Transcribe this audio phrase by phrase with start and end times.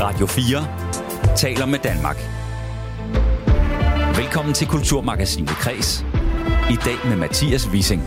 [0.00, 2.16] Radio 4 taler med Danmark.
[4.16, 6.04] Velkommen til Kulturmagasinet Kres.
[6.70, 8.02] I dag med Mathias Wissing.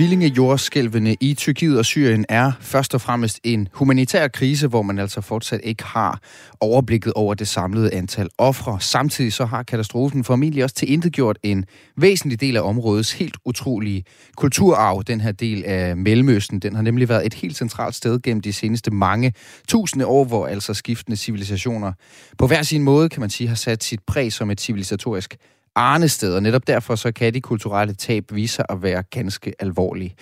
[0.00, 5.20] Tvillingejordskælvene i Tyrkiet og Syrien er først og fremmest en humanitær krise, hvor man altså
[5.20, 6.20] fortsat ikke har
[6.60, 8.80] overblikket over det samlede antal ofre.
[8.80, 11.64] Samtidig så har katastrofen formentlig også tilintetgjort en
[11.96, 14.04] væsentlig del af områdets helt utrolige
[14.36, 15.02] kulturarv.
[15.06, 18.52] Den her del af Mellemøsten, den har nemlig været et helt centralt sted gennem de
[18.52, 19.32] seneste mange
[19.68, 21.92] tusinde år, hvor altså skiftende civilisationer
[22.38, 25.36] på hver sin måde, kan man sige, har sat sit præg som et civilisatorisk
[25.80, 30.14] arnested, og netop derfor så kan de kulturelle tab vise sig at være ganske alvorlige.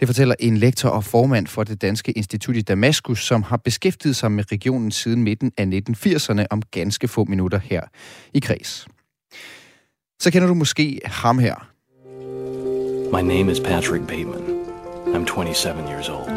[0.00, 4.16] Det fortæller en lektor og formand for det Danske Institut i Damaskus, som har beskæftiget
[4.16, 7.82] sig med regionen siden midten af 1980'erne om ganske få minutter her
[8.34, 8.86] i Kreds.
[10.20, 11.68] Så kender du måske ham her.
[13.12, 14.42] My name is Patrick Bateman.
[15.14, 16.30] I'm 27 years old.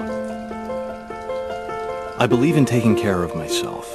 [2.23, 3.85] I believe in taking care of myself,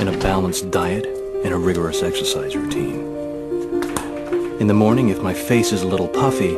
[0.00, 1.06] in a balanced diet
[1.44, 3.17] and a rigorous exercise routine.
[4.60, 6.52] In the morning, if my face is a little puffy,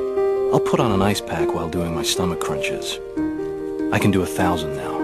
[0.53, 2.98] I'll put on an ice pack while doing my stomach crunches.
[3.93, 4.97] I can do a thousand now.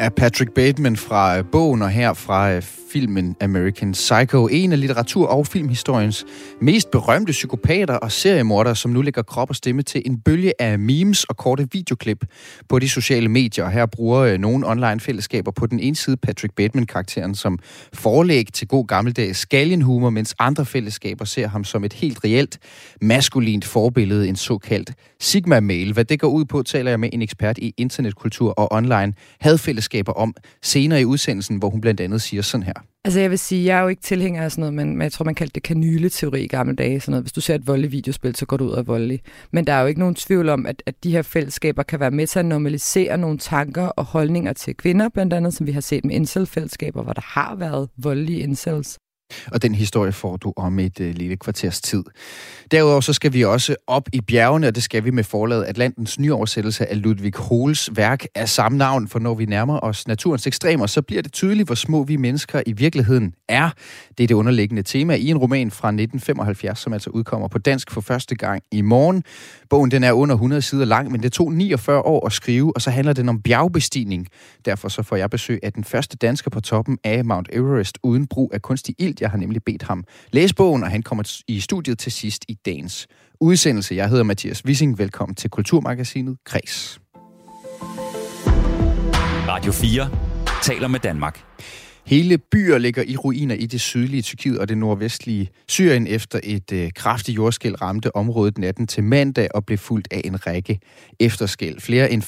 [0.00, 2.60] Er Patrick Bateman fra bogen og her fra
[2.92, 4.46] filmen American Psycho.
[4.46, 6.24] En af litteratur- og filmhistoriens
[6.60, 10.78] mest berømte psykopater og seriemordere, som nu lægger krop og stemme til en bølge af
[10.78, 12.24] memes og korte videoklip
[12.68, 13.68] på de sociale medier.
[13.68, 17.58] Her bruger øh, nogle online-fællesskaber på den ene side Patrick Bateman-karakteren som
[17.92, 22.58] forlæg til god gammeldags skaljenhumor, mens andre fællesskaber ser ham som et helt reelt
[23.00, 25.92] maskulint forbillede, en såkaldt Sigma-mail.
[25.92, 30.12] Hvad det går ud på, taler jeg med en ekspert i internetkultur og online hadfællesskaber
[30.12, 32.77] om senere i udsendelsen, hvor hun blandt andet siger sådan her.
[33.04, 35.12] Altså jeg vil sige, jeg er jo ikke tilhænger af sådan noget, men, men jeg
[35.12, 37.00] tror, man kaldte det kanyleteori i gamle dage.
[37.00, 37.24] Sådan noget.
[37.24, 39.20] Hvis du ser et voldeligt videospil, så går du ud af voldelig.
[39.50, 42.10] Men der er jo ikke nogen tvivl om, at, at de her fællesskaber kan være
[42.10, 45.80] med til at normalisere nogle tanker og holdninger til kvinder, blandt andet, som vi har
[45.80, 48.98] set med incel-fællesskaber, hvor der har været voldelige incels.
[49.52, 52.04] Og den historie får du om et øh, lille kvarters tid.
[52.70, 56.18] Derudover så skal vi også op i bjergene, og det skal vi med forlaget Atlantens
[56.18, 60.86] nyoversættelse af Ludwig Hohls værk af samme navn, for når vi nærmer os naturens ekstremer,
[60.86, 63.70] så bliver det tydeligt, hvor små vi mennesker i virkeligheden er.
[64.18, 67.90] Det er det underliggende tema i en roman fra 1975, som altså udkommer på dansk
[67.90, 69.24] for første gang i morgen.
[69.70, 72.82] Bogen den er under 100 sider lang, men det tog 49 år at skrive, og
[72.82, 74.26] så handler den om bjergbestigning.
[74.64, 78.26] Derfor så får jeg besøg af den første dansker på toppen af Mount Everest uden
[78.26, 79.22] brug af kunstig ilt.
[79.22, 82.54] Jeg har nemlig bedt ham læse bogen, og han kommer i studiet til sidst i
[82.66, 83.06] dagens
[83.40, 83.94] udsendelse.
[83.94, 84.98] Jeg hedder Mathias Wissing.
[84.98, 87.00] Velkommen til Kulturmagasinet Kres.
[89.48, 90.10] Radio 4
[90.62, 91.44] taler med Danmark.
[92.08, 96.72] Hele byer ligger i ruiner i det sydlige Tyrkiet og det nordvestlige Syrien efter et
[96.72, 100.80] øh, kraftigt jordskæld ramte området natten til mandag og blev fuldt af en række
[101.20, 101.80] efterskæld.
[101.80, 102.22] Flere end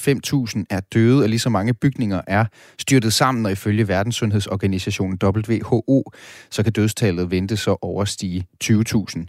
[0.55, 2.45] 5.000 er døde, og lige så mange bygninger er
[2.79, 6.11] styrtet sammen, og ifølge Verdenssundhedsorganisationen WHO,
[6.49, 9.25] så kan dødstallet vente så overstige 20.000.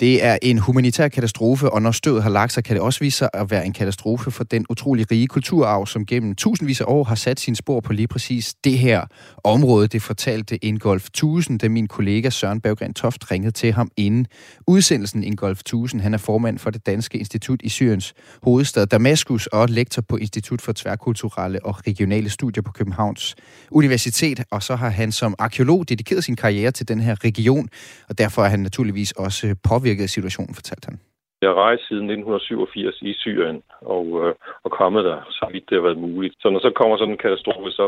[0.00, 3.18] Det er en humanitær katastrofe, og når stødet har lagt sig, kan det også vise
[3.18, 7.04] sig at være en katastrofe for den utrolig rige kulturarv, som gennem tusindvis af år
[7.04, 9.02] har sat sin spor på lige præcis det her
[9.44, 9.88] område.
[9.88, 14.26] Det fortalte Ingolf Tusen, da min kollega Søren Berggren Toft ringede til ham inden
[14.66, 15.24] udsendelsen.
[15.24, 20.02] Ingolf Tusen, han er formand for det Danske Institut i Syriens hovedstad Damaskus og lektor
[20.02, 23.34] på Institut for Tværkulturelle og Regionale Studier på Københavns
[23.70, 24.44] Universitet.
[24.50, 27.68] Og så har han som arkeolog dedikeret sin karriere til den her region,
[28.08, 30.98] og derfor er han naturligvis også påvirket påvirket af situationen, fortalte han.
[31.42, 33.62] Jeg har rejst siden 1987 i Syrien
[33.96, 36.34] og, øh, og kommet der, så vidt det har været muligt.
[36.40, 37.84] Så når så kommer sådan en katastrofe, så,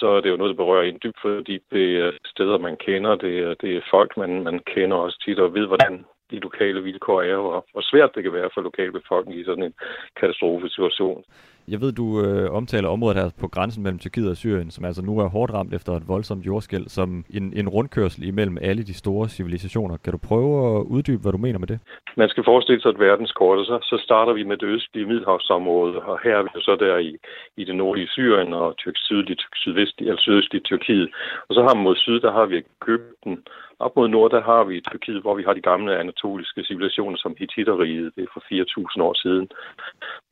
[0.00, 3.12] så er det jo noget, der berører en dybt, fordi det er steder, man kender.
[3.24, 5.94] Det er, det er folk, man, man kender også tit og ved, hvordan
[6.30, 9.74] de lokale vilkår er, og hvor svært det kan være for lokalbefolkningen i sådan en
[10.20, 11.24] katastrofesituation.
[11.68, 15.02] Jeg ved, du øh, omtaler området her på grænsen mellem Tyrkiet og Syrien, som altså
[15.02, 18.94] nu er hårdt ramt efter et voldsomt jordskæld, som en, en rundkørsel imellem alle de
[18.94, 19.96] store civilisationer.
[19.96, 21.78] Kan du prøve at uddybe, hvad du mener med det?
[22.16, 25.98] Man skal forestille sig et verdenskort, og så, så starter vi med det østlige Middelhavsområde,
[25.98, 27.16] og her er vi så der i,
[27.56, 31.08] i det nordlige Syrien og tyrk, sydlige, sydvestlige, eller sydøstlige Tyrkiet.
[31.48, 33.42] Og så har vi mod syd, der har vi Ægypten,
[33.80, 37.36] op mod nord, der har vi Tyrkiet, hvor vi har de gamle anatoliske civilisationer som
[37.38, 38.42] Hittiterriget, det er for
[38.98, 39.48] 4.000 år siden.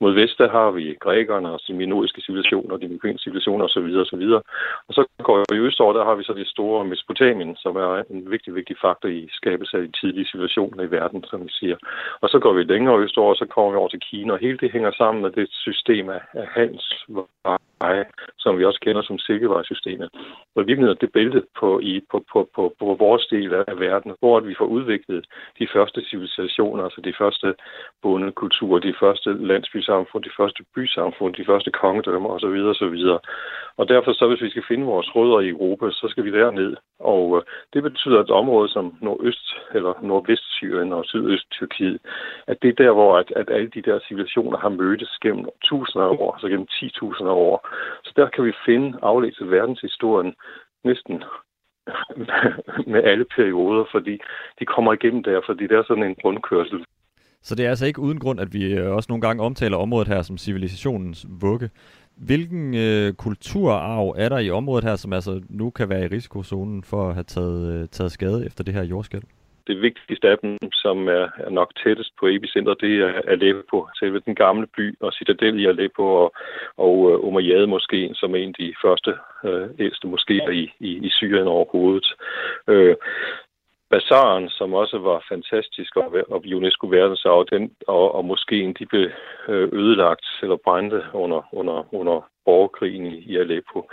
[0.01, 3.89] Mod vest, der har vi grækerne og seminoiske civilisationer, de mykenske civilisationer osv.
[4.05, 4.25] osv.
[4.89, 8.31] Og så går vi østover, der har vi så det store Mesopotamien, som er en
[8.31, 11.77] vigtig, vigtig faktor i skabelse af de tidlige civilisationer i verden, som vi siger.
[12.21, 14.59] Og så går vi længere østover, og så kommer vi over til Kina, og hele
[14.59, 18.05] det hænger sammen med det system af, af handelsveje,
[18.39, 20.09] som vi også kender som silkevejsystemet.
[20.55, 24.13] Og i virkeligheden det bælte på, i, på, på, på, på vores del af verden,
[24.21, 25.25] hvor vi får udviklet
[25.59, 27.55] de første civilisationer, altså de første
[28.03, 32.57] bondekulturer, de første landsbysamfund, de første bysamfund, de første kongedømmer osv.
[32.73, 32.97] osv.
[33.77, 36.77] Og derfor så, hvis vi skal finde vores rødder i Europa, så skal vi derned.
[37.01, 37.43] Og øh,
[37.73, 41.99] det betyder, at et område som nordøst eller nordvest-Syrien og sydøst-Tyrkiet,
[42.47, 46.07] at det er der, hvor at, at alle de der civilisationer har mødtes gennem tusinder
[46.07, 47.69] af år, altså gennem 10.000 år.
[48.05, 50.35] Så der kan vi finde afledt verdenshistorien
[50.85, 51.23] næsten
[52.93, 54.19] med alle perioder, fordi
[54.61, 56.85] de kommer igennem der, fordi det er sådan en grundkørsel.
[57.43, 60.09] Så det er altså ikke uden grund, at vi øh, også nogle gange omtaler området
[60.09, 61.71] her som civilisationens vugge.
[62.17, 66.83] Hvilken øh, kulturarv er der i området her, som altså nu kan være i risikozonen
[66.83, 69.25] for at have taget, øh, taget skade efter det her jordskælv?
[69.69, 74.21] Det vigtigste af dem, som er, er nok tættest på epicenter, det er Aleppo, selve
[74.21, 76.33] den gamle by og citadel i Aleppo og,
[76.77, 79.11] og uh, Umayyad måske, som er en af de første
[79.45, 82.07] uh, ældste moskéer i, i, i Syrien overhovedet.
[82.67, 82.95] Uh,
[83.91, 89.11] Bazaren, som også var fantastisk og, og UNESCO verdensarv, den og, og måske de blev
[89.73, 93.91] ødelagt eller brændte under, under, under borgerkrigen i, i Aleppo.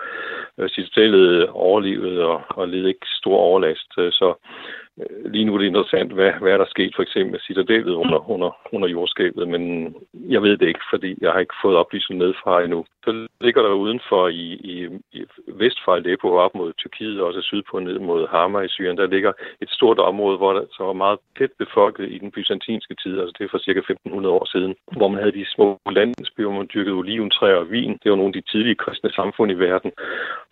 [0.70, 4.34] Citadellet overlevede og, og led ikke stor overlast, så
[5.02, 7.94] Øh, lige nu er det interessant, hvad, hvad er der sket for eksempel med citadellet
[7.94, 12.20] under, under, under jordskabet, men jeg ved det ikke, fordi jeg har ikke fået oplysning
[12.20, 12.86] nedfra endnu.
[13.06, 14.76] Så ligger der udenfor i, i,
[15.12, 18.98] i vest fra Aleppo op mod Tyrkiet, og også sydpå ned mod Hama i Syrien,
[18.98, 19.32] der ligger
[19.62, 23.34] et stort område, hvor der så var meget tæt befolket i den byzantinske tid, altså
[23.38, 26.70] det er for cirka 1500 år siden, hvor man havde de små landsbyer, hvor man
[26.74, 28.00] dyrkede oliventræer og vin.
[28.04, 29.92] Det var nogle af de tidlige kristne samfund i verden.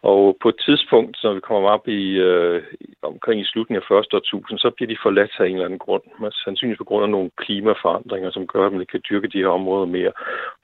[0.04, 2.64] Og på et tidspunkt, når vi kommer op i øh,
[3.02, 6.04] omkring i slutningen af første årtusind, så bliver de forladt af en eller anden grund.
[6.32, 9.48] Sandsynligvis på grund af nogle klimaforandringer, som gør, at man ikke kan dyrke de her
[9.48, 10.12] områder mere.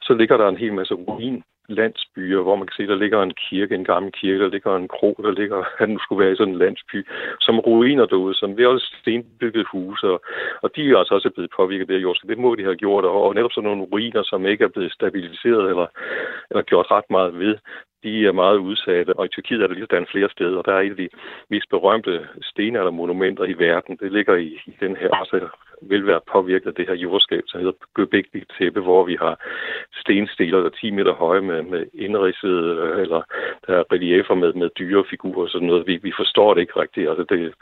[0.02, 3.34] Så ligger der en hel masse ruin landsbyer, hvor man kan se, der ligger en
[3.50, 6.36] kirke, en gammel kirke, der ligger en kro, der ligger, at nu skulle være i
[6.36, 7.08] sådan en landsby,
[7.42, 10.22] som ruiner derude, som vi også stenbygget huse, og,
[10.62, 13.06] og de er altså også blevet påvirket af det her Det må de have gjort,
[13.06, 15.88] og, og netop sådan nogle ruiner, som ikke er blevet stabiliseret eller,
[16.50, 17.56] eller gjort ret meget ved,
[18.04, 20.74] de er meget udsatte, og i Tyrkiet er ligesom, der lige flere steder, og der
[20.74, 21.10] er et af de
[21.50, 23.98] mest berømte stenaldermonumenter i verden.
[23.98, 25.50] Det ligger i, i den her, også
[25.82, 29.36] vil være påvirket af det her jordskab, som hedder Göbekli Tepe, hvor vi har
[30.02, 33.22] stenstiler, der er 10 meter høje med, med indridset, øh, eller
[33.68, 35.88] der er reliefer med, med dyrefigurer og sådan noget.
[35.88, 37.10] Vi, vi forstår det ikke rigtigt.
[37.10, 37.54] Altså det,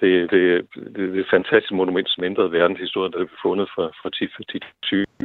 [0.00, 3.92] det, det, det, det er et fantastisk monument, som ændrede verdenshistorien, der blev fundet for,
[4.02, 4.10] for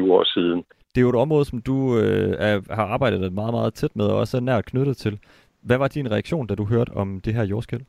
[0.01, 0.63] 10-20 år siden.
[0.95, 4.05] Det er jo et område, som du øh, er, har arbejdet meget, meget tæt med,
[4.05, 5.19] og også er nært knyttet til.
[5.61, 7.81] Hvad var din reaktion, da du hørte om det her jordskæld?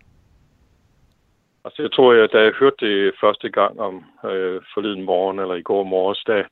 [1.64, 5.54] Altså, jeg tror, at da jeg hørte det første gang om øh, forleden morgen, eller
[5.54, 6.42] i går morges, der,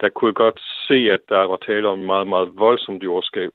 [0.00, 3.50] der kunne jeg godt se, at der var tale om meget, meget voldsomt jordskab.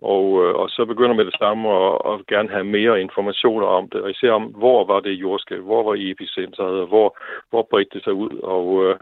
[0.00, 3.88] Og, øh, og så begynder med det samme at, at gerne have mere informationer om
[3.88, 7.18] det, og især om, hvor var det jordskælv, hvor var epicentret, og hvor,
[7.50, 8.38] hvor bredte det sig ud.
[8.42, 8.96] Og, øh,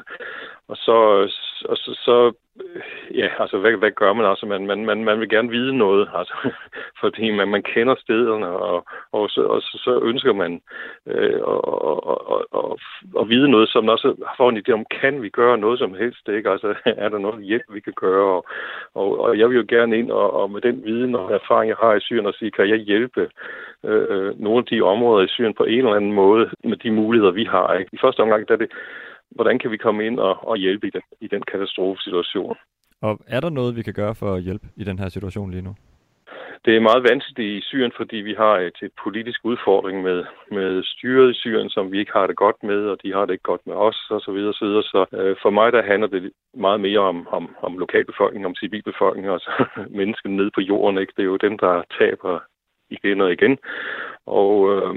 [0.69, 0.93] og så,
[1.65, 2.33] og så, så
[3.15, 4.27] ja, altså hvad, hvad gør man?
[4.27, 6.35] Altså man, man, man, man vil gerne vide noget, altså,
[7.01, 10.63] fordi man, man kender stederne, og, og, så, og så, så ønsker man
[11.07, 12.79] øh, og, og, og,
[13.15, 16.29] og vide noget, som også får en idé om, kan vi gøre noget som helst?
[16.29, 16.51] Ikke?
[16.51, 18.27] Altså er der noget hjælp, vi kan gøre?
[18.37, 18.47] Og,
[18.95, 21.81] og, og jeg vil jo gerne ind og, og med den viden og erfaring, jeg
[21.85, 23.23] har i Syrien, og sige, kan jeg hjælpe
[23.85, 27.33] øh, nogle af de områder i Syrien på en eller anden måde med de muligheder,
[27.33, 27.75] vi har?
[27.79, 27.91] Ikke?
[27.93, 28.71] I første omgang, der er det
[29.31, 32.57] hvordan kan vi komme ind og, og hjælpe i den, i den katastrofesituation.
[33.01, 35.63] Og er der noget, vi kan gøre for at hjælpe i den her situation lige
[35.63, 35.75] nu?
[36.67, 40.83] Det er meget vanskeligt i Syrien, fordi vi har et, et politisk udfordring med, med
[40.83, 43.51] styret i Syrien, som vi ikke har det godt med, og de har det ikke
[43.53, 44.83] godt med os, og så videre, så videre.
[44.83, 49.33] Så øh, for mig, der handler det meget mere om, om, om lokalbefolkningen, om civilbefolkningen,
[49.33, 49.51] altså
[50.01, 50.99] mennesker nede på jorden.
[50.99, 51.13] Ikke?
[51.17, 52.41] Det er jo dem, der taber
[52.91, 53.59] igen og igen.
[54.27, 54.95] Og øh,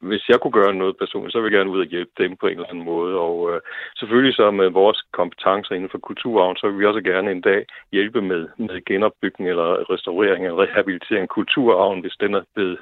[0.00, 2.46] hvis jeg kunne gøre noget personligt, så ville jeg gerne ud og hjælpe dem på
[2.46, 3.14] en eller anden måde.
[3.18, 3.60] Og øh,
[3.98, 7.66] selvfølgelig så med vores kompetencer inden for kulturarven, så vil vi også gerne en dag
[7.92, 12.78] hjælpe med, med genopbygning eller restaurering eller rehabilitering af kulturarven, hvis den er blevet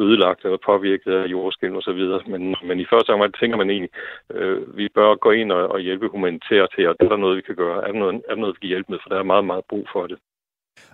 [0.00, 2.20] ødelagt eller påvirket af jordskæld og så videre.
[2.26, 3.90] Men, men i første omgang tænker man egentlig,
[4.34, 6.88] øh, vi bør gå ind og, og hjælpe humanitært her.
[7.00, 7.82] Er der noget, vi kan gøre?
[7.82, 8.98] Er der noget, er der noget vi kan hjælpe med?
[9.02, 10.18] For der er meget, meget brug for det.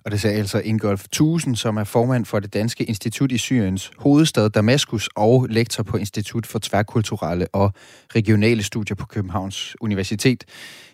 [0.04, 3.90] Og det sagde altså Ingolf Thusen, som er formand for det Danske Institut i Syriens
[3.98, 7.72] hovedstad Damaskus og lektor på Institut for Tværkulturelle og
[8.14, 10.44] Regionale Studier på Københavns Universitet.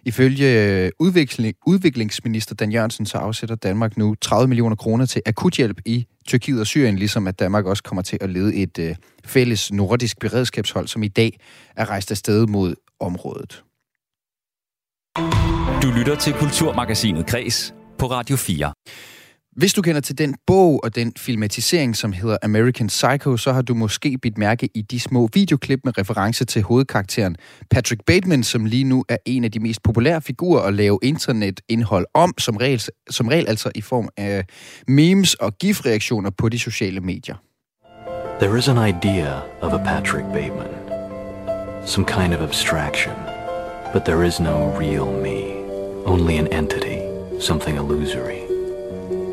[0.04, 5.80] Ifølge øh, udvikling, udviklingsminister Dan Jørgensen, så afsætter Danmark nu 30 millioner kroner til akuthjælp
[5.84, 8.94] i Tyrkiet og Syrien, ligesom at Danmark også kommer til at lede et øh,
[9.24, 11.38] fælles nordisk beredskabshold, som i dag
[11.76, 13.64] er rejst afsted mod området.
[15.82, 18.72] Du lytter til Kulturmagasinet Kres på Radio 4.
[19.56, 23.62] Hvis du kender til den bog og den filmatisering, som hedder American Psycho, så har
[23.62, 27.36] du måske bidt mærke i de små videoklip med reference til hovedkarakteren
[27.70, 32.06] Patrick Bateman, som lige nu er en af de mest populære figurer at lave internetindhold
[32.14, 34.44] om, som regel, som regel altså i form af
[34.88, 37.36] memes og gif-reaktioner på de sociale medier.
[38.40, 40.72] There is an idea of a Patrick Bateman.
[41.86, 43.14] Some kind of abstraction.
[43.92, 45.38] But there is no real me.
[46.06, 47.09] Only an entity.
[47.40, 48.42] Something illusory.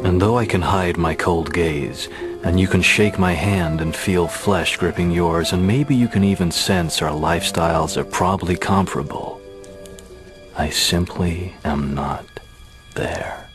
[0.05, 2.07] And though I can hide my cold gaze,
[2.43, 6.23] and you can shake my hand and feel flesh gripping yours, and maybe you can
[6.23, 9.41] even sense our lifestyles are probably comparable,
[10.55, 12.25] I simply am not
[12.95, 13.47] there.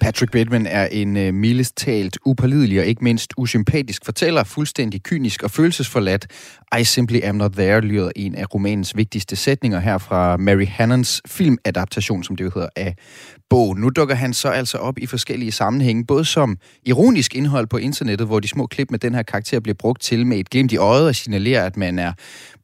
[0.00, 5.42] Patrick Bateman er en uh, mildest talt upålidelig og ikke mindst usympatisk fortæller, fuldstændig kynisk
[5.42, 6.26] og følelsesforladt.
[6.80, 11.22] I simply am not there lyder en af romanens vigtigste sætninger her fra Mary Hannons
[11.26, 12.96] filmadaptation, som det jo hedder, af
[13.50, 13.80] bogen.
[13.80, 18.26] Nu dukker han så altså op i forskellige sammenhænge, både som ironisk indhold på internettet,
[18.26, 20.76] hvor de små klip med den her karakter bliver brugt til med et glimt i
[20.76, 22.12] øjet og signalerer, at man er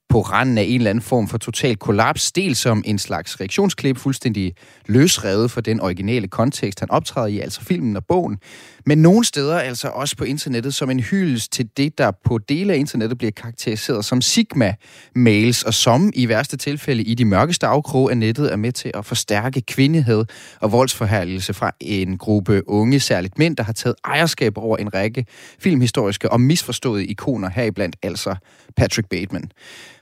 [0.09, 3.97] på randen af en eller anden form for total kollaps, dels som en slags reaktionsklip,
[3.97, 4.55] fuldstændig
[4.87, 8.39] løsrevet for den originale kontekst, han optræder i, altså filmen og bogen,
[8.87, 12.73] men nogle steder altså også på internettet som en hyldest til det, der på dele
[12.73, 18.11] af internettet bliver karakteriseret som sigma-mails, og som i værste tilfælde i de mørkeste afkrog
[18.11, 20.25] af nettet er med til at forstærke kvindehed
[20.61, 25.27] og voldsforherligelse fra en gruppe unge, særligt mænd, der har taget ejerskab over en række
[25.59, 28.35] filmhistoriske og misforståede ikoner, heriblandt altså
[28.77, 29.51] Patrick Bateman.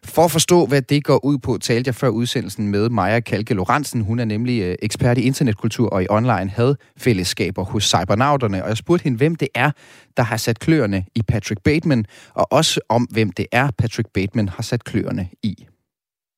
[0.05, 3.55] For at forstå, hvad det går ud på, talte jeg før udsendelsen med Maja Kalke
[3.55, 4.01] Lorentzen.
[4.01, 8.65] Hun er nemlig øh, ekspert i internetkultur og i online hadfællesskaber hos Cybernauterne.
[8.65, 9.71] Og jeg spurgte hende, hvem det er,
[10.17, 12.05] der har sat kløerne i Patrick Bateman,
[12.35, 15.67] og også om, hvem det er, Patrick Bateman har sat kløerne i.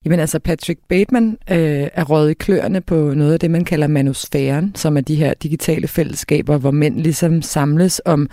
[0.05, 3.87] Jamen altså, Patrick Bateman øh, er røget i kløerne på noget af det, man kalder
[3.87, 8.29] manusfæren, som er de her digitale fællesskaber, hvor mænd ligesom samles om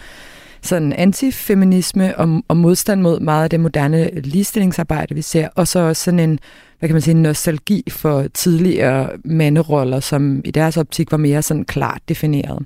[0.62, 5.80] sådan antifeminisme og, og modstand mod meget af det moderne ligestillingsarbejde, vi ser, og så
[5.80, 6.40] også sådan en,
[6.80, 11.66] hvad kan man sige, nostalgi for tidligere manderoller, som i deres optik var mere sådan
[11.66, 12.66] klart defineret.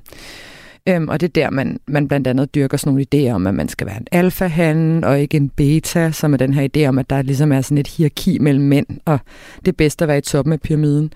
[0.88, 3.54] Øhm, og det er der, man, man blandt andet dyrker sådan nogle idéer om, at
[3.54, 6.98] man skal være en alfahand og ikke en beta, som er den her idé om,
[6.98, 9.20] at der ligesom er sådan et hierarki mellem mænd, og
[9.60, 11.14] det er bedst at være i toppen af pyramiden.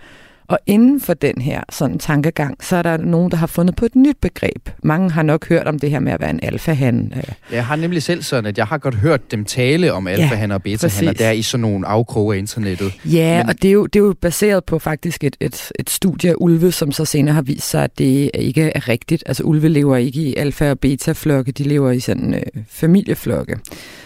[0.47, 3.85] Og inden for den her sådan tankegang, så er der nogen, der har fundet på
[3.85, 4.69] et nyt begreb.
[4.83, 7.13] Mange har nok hørt om det her med at være en alfahan.
[7.15, 7.23] Øh.
[7.51, 10.55] Jeg har nemlig selv sådan, at jeg har godt hørt dem tale om alfahan ja,
[10.55, 12.93] og betahan, der er i sådan nogle afkroge af internettet.
[13.05, 13.49] Ja, Men...
[13.49, 16.35] og det er, jo, det er jo baseret på faktisk et, et, et studie af
[16.37, 19.23] ulve, som så senere har vist sig, at det ikke er rigtigt.
[19.25, 23.57] Altså ulve lever ikke i alfa- og beta-flokke, de lever i sådan øh, familieflokke.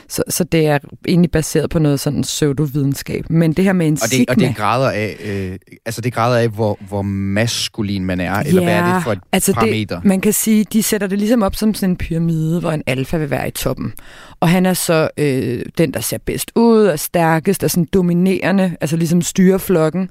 [0.09, 3.29] Så, så det er egentlig baseret på noget sådan pseudovidenskab.
[3.29, 4.25] Men det her med en og det, sigma...
[4.29, 8.61] Og det grader af, øh, altså det grader af hvor, hvor maskulin man er, eller
[8.61, 9.95] ja, hvad er det for et altså parameter?
[9.95, 12.83] Det, man kan sige, de sætter det ligesom op som sådan en pyramide, hvor en
[12.85, 13.93] alfa vil være i toppen.
[14.39, 18.75] Og han er så øh, den, der ser bedst ud, og stærkest, og sådan dominerende,
[18.81, 20.09] altså ligesom styrer flokken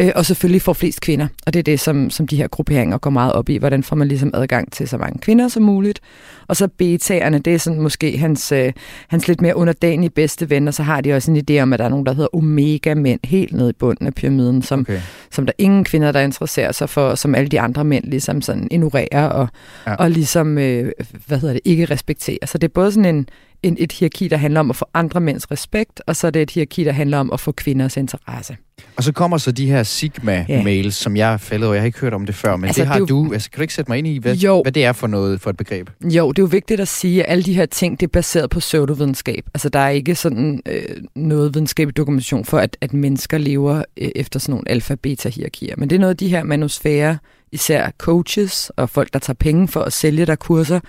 [0.00, 1.26] øh, og selvfølgelig får flest kvinder.
[1.46, 3.56] Og det er det, som, som de her grupperinger går meget op i.
[3.56, 6.00] Hvordan får man ligesom adgang til så mange kvinder som muligt.
[6.46, 8.72] Og så betaerne, det er sådan måske hans, øh,
[9.08, 11.78] hans lidt mere underdanige bedste ven, og så har de også en idé om, at
[11.78, 15.00] der er nogen, der hedder omega-mænd helt nede i bunden af pyramiden, som, okay.
[15.30, 18.40] som der er ingen kvinder, der interesserer sig for, som alle de andre mænd ligesom
[18.40, 19.48] sådan ignorerer og,
[19.86, 19.94] ja.
[19.94, 20.92] og ligesom, øh,
[21.26, 22.46] hvad hedder det, ikke respekterer.
[22.46, 23.28] Så det er både sådan en,
[23.62, 26.42] en, et hierarki, der handler om at få andre mænds respekt, og så er det
[26.42, 28.56] et hierarki, der handler om at få kvinders interesse.
[28.96, 30.90] Og så kommer så de her Sigma-mails, ja.
[30.90, 31.74] som jeg har faldet over.
[31.74, 33.06] Jeg har ikke hørt om det før, men altså, det har det jo...
[33.06, 33.32] du.
[33.32, 34.62] Altså, kan du ikke sætte mig ind i, hvad, jo.
[34.62, 35.90] hvad det er for noget for et begreb?
[36.04, 38.50] Jo, det er jo vigtigt at sige, at alle de her ting, det er baseret
[38.50, 39.44] på pseudovidenskab.
[39.54, 40.82] Altså, der er ikke sådan øh,
[41.14, 45.74] noget videnskabelig dokumentation for, at, at mennesker lever øh, efter sådan nogle alfa-beta-hierarkier.
[45.78, 47.18] Men det er noget af de her manusfære,
[47.52, 50.80] især coaches og folk, der tager penge for at sælge der kurser,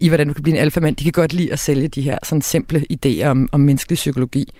[0.00, 2.18] i, hvordan du kan blive en alfamand, de kan godt lide at sælge de her
[2.22, 4.52] sådan simple idéer om, om menneskelig psykologi.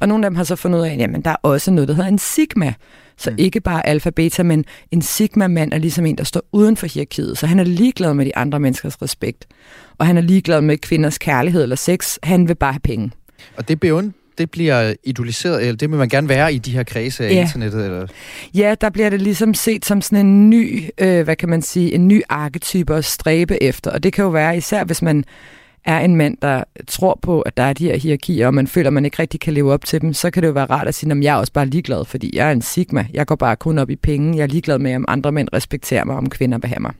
[0.00, 1.88] Og nogle af dem har så fundet ud af, at jamen, der er også noget,
[1.88, 2.74] der hedder en sigma.
[3.16, 3.36] Så mm.
[3.38, 7.38] ikke bare alfa-beta, men en sigma-mand er ligesom en, der står uden for hierarkiet.
[7.38, 9.46] Så han er ligeglad med de andre menneskers respekt.
[9.98, 12.18] Og han er ligeglad med kvinders kærlighed eller sex.
[12.22, 13.10] Han vil bare have penge.
[13.56, 16.82] Og det beund, det bliver idoliseret, eller det vil man gerne være i de her
[16.82, 17.40] kredse af ja.
[17.40, 17.84] internettet?
[17.84, 18.06] Eller?
[18.54, 21.94] Ja, der bliver det ligesom set som sådan en ny, øh, hvad kan man sige,
[21.94, 23.90] en ny arketype at stræbe efter.
[23.90, 25.24] Og det kan jo være, især hvis man
[25.84, 28.86] er en mand, der tror på, at der er de her hierarkier, og man føler,
[28.86, 30.88] at man ikke rigtig kan leve op til dem, så kan det jo være rart
[30.88, 33.06] at sige, at jeg er også bare ligeglad, fordi jeg er en sigma.
[33.12, 34.36] Jeg går bare kun op i penge.
[34.36, 36.92] Jeg er ligeglad med, om andre mænd respekterer mig, om kvinder have mig.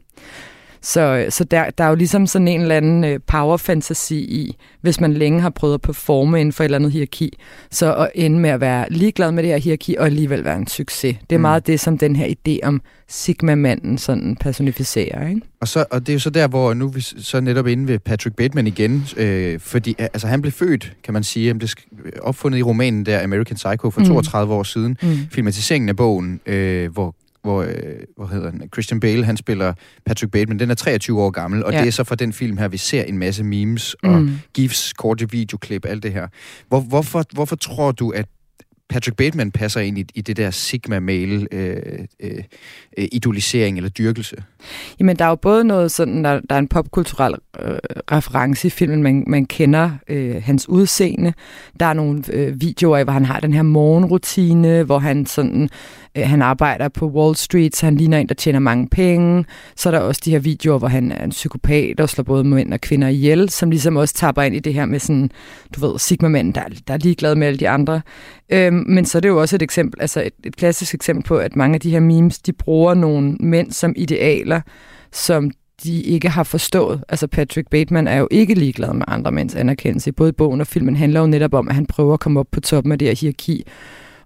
[0.83, 5.01] Så, så der, der er jo ligesom sådan en eller anden øh, power-fantasi i, hvis
[5.01, 7.39] man længe har prøvet at performe inden for et eller andet hierarki,
[7.71, 10.67] så at ende med at være ligeglad med det her hierarki og alligevel være en
[10.67, 11.17] succes.
[11.31, 11.43] Det er mm.
[11.43, 15.41] meget det, som den her idé om Sigma-manden sådan personificerer, ikke?
[15.61, 17.99] Og, så, og det er jo så der, hvor nu vi så netop inde ved
[17.99, 21.75] Patrick Bateman igen, øh, fordi altså, han blev født, kan man sige, det
[22.23, 24.07] opfundet i romanen der, American Psycho, for mm.
[24.07, 25.17] 32 år siden, mm.
[25.31, 27.75] filmatiseringen af bogen, øh, hvor hvor, øh,
[28.17, 29.73] hvor hedder han, Christian Bale, han spiller
[30.07, 30.59] Patrick Bateman.
[30.59, 31.81] Den er 23 år gammel, og ja.
[31.81, 34.39] det er så fra den film her, vi ser en masse memes og mm.
[34.55, 36.29] gifs, korte videoklip, alt det her.
[36.69, 38.27] Hvor, hvorfor, hvorfor tror du, at
[38.89, 42.45] Patrick Bateman passer ind i, i det der sigma-male øh, øh,
[42.97, 44.37] idolisering eller dyrkelse?
[45.01, 47.77] Jamen, der er jo både noget sådan, der, der er en popkulturel øh,
[48.13, 51.33] reference i filmen, man, man kender øh, hans udseende.
[51.81, 55.63] Der er nogle øh, videoer af, hvor han har den her morgenrutine, hvor han sådan
[55.63, 55.69] Øh,
[56.19, 59.45] Øh, han arbejder på Wall Street, så han ligner en, der tjener mange penge.
[59.77, 62.45] Så er der også de her videoer, hvor han er en psykopat og slår både
[62.45, 65.31] mænd og kvinder ihjel, som ligesom også tapper ind i det her med sådan,
[65.77, 68.01] du ved, Sigma-mænd, der, der er ligeglade med alle de andre.
[68.51, 71.37] Øhm, men så er det jo også et eksempel, altså et, et klassisk eksempel på,
[71.37, 74.61] at mange af de her memes, de bruger nogle mænd som idealer,
[75.13, 75.51] som
[75.85, 77.05] de ikke har forstået.
[77.09, 80.13] Altså Patrick Bateman er jo ikke ligeglad med andre mænds anerkendelse.
[80.13, 82.61] Både bogen og filmen handler jo netop om, at han prøver at komme op på
[82.61, 83.65] toppen af det her hierarki,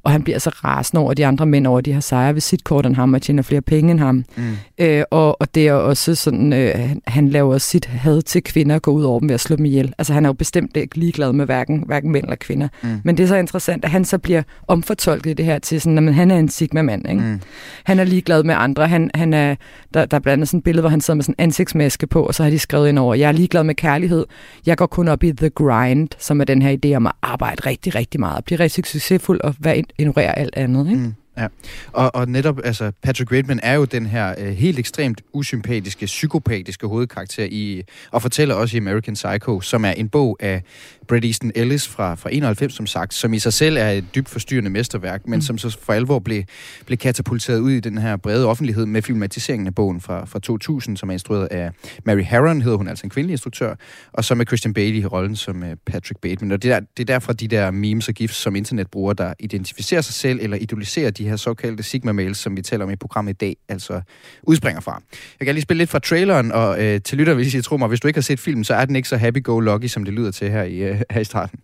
[0.07, 2.65] og han bliver så rasende over de andre mænd over, de har sejre ved sit
[2.65, 4.25] kort, end ham og tjener flere penge end ham.
[4.37, 4.57] Mm.
[4.79, 8.79] Øh, og, og det er også sådan, øh, han, han laver sit had til kvinder
[8.79, 9.95] gå ud over dem ved at slå dem ihjel.
[9.99, 12.69] Altså han er jo bestemt ikke ligeglad med hverken, hverken mænd eller kvinder.
[12.83, 13.01] Mm.
[13.05, 16.09] Men det er så interessant, at han så bliver omfortolket i det her til sådan,
[16.09, 17.09] at han er en sigma-mand.
[17.09, 17.23] Ikke?
[17.23, 17.41] Mm.
[17.85, 18.89] Han er ligeglad med andre.
[18.89, 19.55] Han, han er,
[19.95, 22.07] der, der er blandt andet sådan et billede, hvor han sidder med sådan en ansigtsmaske
[22.07, 24.25] på, og så har de skrevet ind over, jeg er ligeglad med kærlighed.
[24.67, 27.63] Jeg går kun op i the grind, som er den her idé om at arbejde
[27.67, 30.88] rigtig, rigtig meget og blive rigtig succesfuld og være ignorere alt andet.
[30.91, 31.03] Ikke?
[31.03, 31.15] Mm.
[31.38, 31.47] Ja,
[31.93, 36.87] og, og netop, altså, Patrick Bateman er jo den her øh, helt ekstremt usympatiske, psykopatiske
[36.87, 40.62] hovedkarakter i, og fortæller også i American Psycho, som er en bog af
[41.09, 44.28] Bret Easton Ellis fra, fra 91, som sagt, som i sig selv er et dybt
[44.28, 45.40] forstyrrende mesterværk, men mm.
[45.40, 46.43] som så for alvor blev,
[46.87, 50.97] blev katapulteret ud i den her brede offentlighed med filmatiseringen af bogen fra, fra 2000,
[50.97, 51.71] som er instrueret af
[52.05, 53.75] Mary Harron, hedder hun altså en kvindelig instruktør,
[54.12, 56.52] og så med Christian Bailey i rollen som uh, Patrick Bateman.
[56.52, 60.00] Og det er, det er derfor de der memes og gifs, som internetbrugere, der identificerer
[60.00, 63.37] sig selv eller idoliserer de her såkaldte Sigma-mails, som vi taler om i programmet i
[63.37, 64.00] dag, altså
[64.42, 65.02] udspringer fra.
[65.40, 67.88] Jeg kan lige spille lidt fra traileren, og øh, til lytter, hvis I tror mig,
[67.88, 70.31] hvis du ikke har set filmen, så er den ikke så happy-go-lucky, som det lyder
[70.31, 71.59] til her i, øh, her i starten.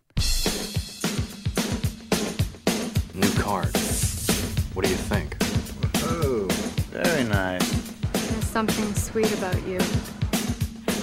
[3.15, 3.69] New card.
[4.75, 5.37] What do you think?
[6.05, 6.49] Oh,
[6.93, 7.67] very nice.
[8.15, 9.81] There's something sweet about you.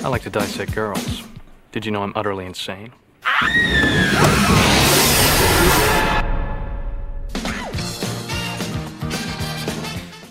[0.04, 1.24] I like to dissect girls.
[1.74, 2.92] Did you know I'm utterly insane?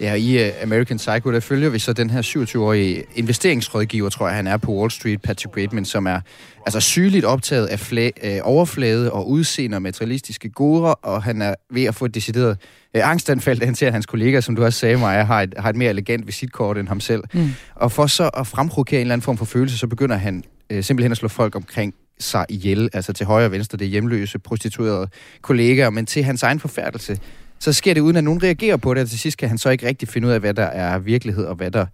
[0.01, 4.37] Ja, i uh, American Psycho, der følger vi så den her 27-årige investeringsrådgiver, tror jeg,
[4.37, 6.21] han er på Wall Street, Patrick Bateman, som er
[6.67, 11.55] altså sygeligt optaget af fla- uh, overflade og udseende og materialistiske goder, og han er
[11.71, 12.57] ved at få et decideret
[12.95, 15.77] uh, angstanfald, han ser, hans kollega, som du også sagde mig, har et, har et
[15.77, 17.25] mere elegant visitkort end ham selv.
[17.33, 17.51] Mm.
[17.75, 20.81] Og for så at fremprovokere en eller anden form for følelse, så begynder han uh,
[20.81, 24.39] simpelthen at slå folk omkring sig ihjel, altså til højre og venstre, det er hjemløse,
[24.39, 25.09] prostituerede
[25.43, 27.19] kollegaer, men til hans egen forfærdelse,
[27.59, 29.71] så sker det uden at nogen reagerer på det, og til sidst kan han så
[29.71, 31.87] ikke rigtig finde ud af, hvad der er virkelighed, og hvad, der,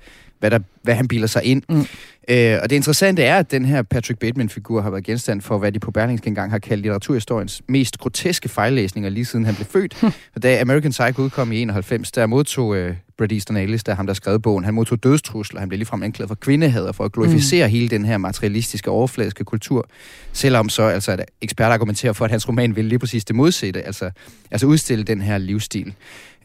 [0.44, 1.62] hvad, der, hvad han bilder sig ind.
[1.68, 1.86] Mm.
[2.28, 5.72] Øh, og det interessante er, at den her Patrick Bateman-figur har været genstand for, hvad
[5.72, 10.00] de på Berlingske engang har kaldt litteraturhistoriens mest groteske fejllæsninger, lige siden han blev født.
[10.00, 10.06] Hm.
[10.34, 14.06] Og da American Psycho udkom i 91, der modtog øh, Bret Easton Ellis, der ham,
[14.06, 17.12] der skrev bogen, han modtog dødstrusler, han blev ligefrem anklaget for kvindehad og for at
[17.12, 17.70] glorificere mm.
[17.70, 19.88] hele den her materialistiske, overfladiske kultur.
[20.32, 23.82] Selvom så altså, at eksperter argumenterer for, at hans roman ville lige præcis det modsatte,
[23.82, 24.10] altså,
[24.50, 25.94] altså udstille den her livsstil.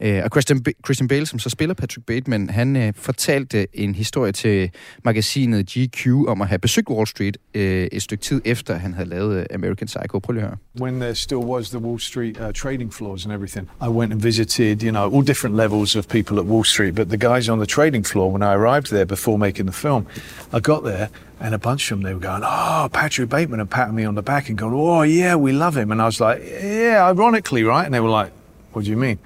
[0.02, 4.32] Øh, og Christian, Christian Bale, som så spiller Patrick Bateman, han øh, fortalte en historie
[4.32, 4.70] til
[5.04, 9.08] magasinet GQ om at have besøgt Wall Street øh, et stykke tid efter, han havde
[9.08, 10.18] lavet øh, American Psycho.
[10.18, 10.58] Prøv lige at høre.
[10.80, 14.22] When there still was the Wall Street uh, trading floors and everything, I went and
[14.22, 17.58] visited, you know, all different levels of people at Wall Street, but the guys on
[17.58, 20.06] the trading floor, when I arrived there before making the film,
[20.52, 21.08] I got there
[21.40, 24.14] and a bunch of them, they were going, oh, Patrick Bateman, and patting me on
[24.14, 25.90] the back and going, oh, yeah, we love him.
[25.90, 27.86] And I was like, yeah, ironically, right?
[27.86, 28.30] And they were like,
[28.72, 29.18] what do you mean?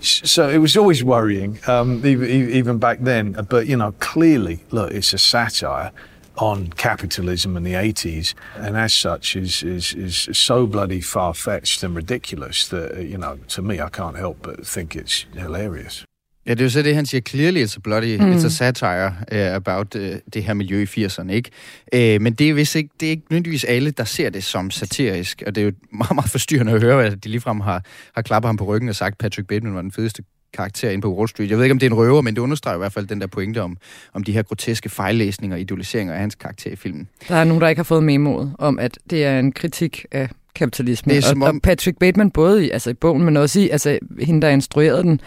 [0.00, 3.32] So it was always worrying, um, even, back then.
[3.48, 5.92] But, you know, clearly, look, it's a satire
[6.36, 11.96] on capitalism in the 80s, and as such is, is, is so bloody far-fetched and
[11.96, 16.04] ridiculous that, you know, to me, I can't help but think it's hilarious.
[16.48, 18.32] Ja, det er jo så det, han siger, clearly it's a bloody, mm.
[18.32, 20.02] it's a satire uh, about uh,
[20.34, 21.50] det her miljø i 80'erne, ikke?
[21.94, 24.70] Uh, men det er vist ikke, det er ikke nødvendigvis alle, der ser det som
[24.70, 27.84] satirisk, og det er jo meget, meget forstyrrende at høre, at de ligefrem har,
[28.14, 30.22] har klappet ham på ryggen og sagt, at Patrick Bateman var den fedeste
[30.54, 31.50] karakter ind på Wall Street.
[31.50, 33.20] Jeg ved ikke, om det er en røver, men det understreger i hvert fald den
[33.20, 33.76] der pointe om,
[34.14, 37.08] om de her groteske fejllæsninger og idoliseringer af hans karakter i filmen.
[37.28, 40.28] Der er nogen, der ikke har fået memoet om, at det er en kritik af
[40.54, 41.12] kapitalisme.
[41.12, 43.60] Det er som og, om- og Patrick Bateman, både i, altså i bogen, men også
[43.60, 45.20] i altså, hende, der instruerede den,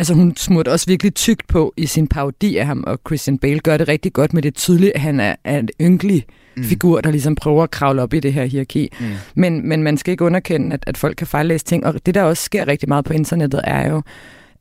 [0.00, 3.60] altså hun smurte også virkelig tykt på i sin parodi af ham, og Christian Bale
[3.60, 6.24] gør det rigtig godt med det tydeligt, at han er, er en ynkelig
[6.56, 6.64] mm.
[6.64, 8.92] figur, der ligesom prøver at kravle op i det her hierarki.
[9.00, 9.06] Mm.
[9.34, 12.22] Men, men man skal ikke underkende, at, at folk kan fejllæse ting, og det, der
[12.22, 14.02] også sker rigtig meget på internettet, er jo,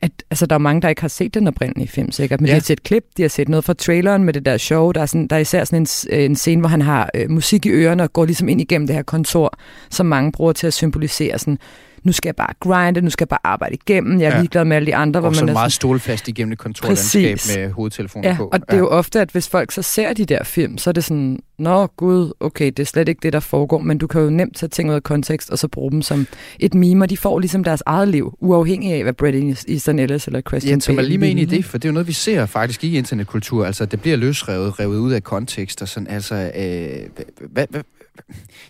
[0.01, 2.41] at altså, der er mange, der ikke har set den oprindelige film, sikkert.
[2.41, 2.51] Men ja.
[2.51, 4.91] De har set klip, de har set noget fra traileren med det der show.
[4.91, 7.29] Der er, sådan, der er især sådan en, øh, en scene, hvor han har øh,
[7.29, 9.57] musik i ørerne og går ligesom ind igennem det her kontor,
[9.89, 11.57] som mange bruger til at symbolisere sådan,
[12.03, 14.39] nu skal jeg bare grinde, nu skal jeg bare arbejde igennem, jeg er Ja.
[14.39, 15.21] ligeglad med alle de andre.
[15.21, 17.57] Og så er meget sådan- stålfast igennem et kontorlandskab Præcis.
[17.57, 18.49] med hovedtelefonen Ja, på.
[18.53, 20.91] og det er jo ofte, at hvis folk så ser de der film, så er
[20.91, 24.21] det sådan, nå gud, okay, det er slet ikke det, der foregår, men du kan
[24.21, 26.27] jo nemt tage ting ud af kontekst, og så bruge dem som
[26.59, 30.25] et meme, og de får ligesom deres eget liv, uafhængig af, hvad Bret Easton Ellis
[30.27, 32.13] eller Christian Jens, Bale lige med ind i det, for det er jo noget, vi
[32.13, 33.65] ser faktisk i internetkultur.
[33.65, 36.07] Altså, det bliver løsrevet, revet ud af kontekst og sådan.
[36.07, 37.81] Altså, øh, hvad, hvad,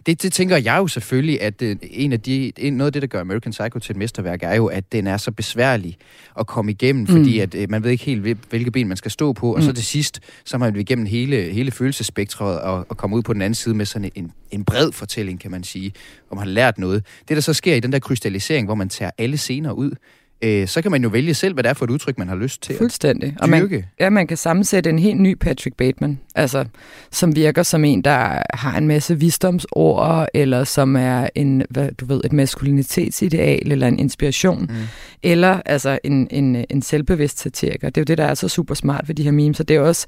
[0.05, 3.01] det, det tænker jeg jo selvfølgelig, at øh, en af de, en, noget af det,
[3.01, 5.97] der gør American Psycho til et mesterværk, er jo, at den er så besværlig
[6.39, 7.41] at komme igennem, fordi Mm.
[7.43, 9.69] at øh, man ved ikke helt, hvil- hvilke ben man skal stå på, og så
[9.69, 9.75] Mm.
[9.75, 13.33] til sidst, så har man vi igennem hele, hele følelsespektret og, og komme ud på
[13.33, 15.91] den anden side med sådan en, en bred fortælling, kan man sige,
[16.27, 17.05] hvor man har lært noget.
[17.27, 19.91] Det, der så sker i den der krystallisering, hvor man tager alle scener ud,
[20.41, 22.35] øh, så kan man jo vælge selv, hvad det er for et udtryk, man har
[22.35, 23.35] lyst til at Fuldstændig.
[23.39, 23.87] Og man, dyrke.
[23.99, 26.65] ja, man kan sammensætte en helt ny Patrick Bateman, altså,
[27.11, 32.05] som virker som en, der har en masse visdomsord, eller som er en, hvad, du
[32.05, 34.75] ved, et maskulinitetsideal, eller en inspiration, mm.
[35.23, 37.89] eller altså en, en, en selvbevidst satiriker.
[37.89, 39.75] Det er jo det, der er så super smart ved de her memes, og det
[39.75, 40.07] er også,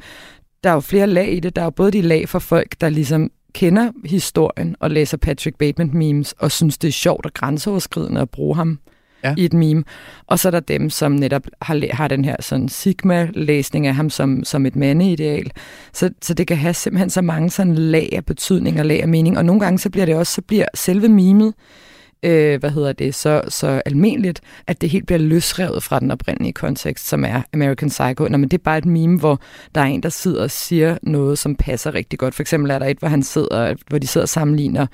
[0.64, 1.56] der er jo flere lag i det.
[1.56, 5.58] Der er jo både de lag for folk, der ligesom kender historien og læser Patrick
[5.58, 8.80] Bateman memes og synes, det er sjovt og grænseoverskridende at bruge ham
[9.24, 9.34] Ja.
[9.38, 9.84] i et meme.
[10.28, 14.10] Og så er der dem, som netop har, har den her sådan sigma-læsning af ham
[14.10, 15.52] som, som et mandeideal.
[15.94, 19.08] Så, så det kan have simpelthen så mange sådan lag af betydning og lag af
[19.08, 19.38] mening.
[19.38, 21.54] Og nogle gange så bliver det også, så bliver selve memet,
[22.24, 26.54] øh, hvad hedder det, så, så almindeligt, at det helt bliver løsrevet fra den oprindelige
[26.54, 28.28] kontekst, som er American Psycho.
[28.28, 29.40] Nå, men det er bare et meme, hvor
[29.76, 32.36] der er en, der sidder og siger noget, som passer rigtig godt.
[32.36, 34.88] For eksempel er der et, hvor, han sidder, hvor de sidder og sammenligner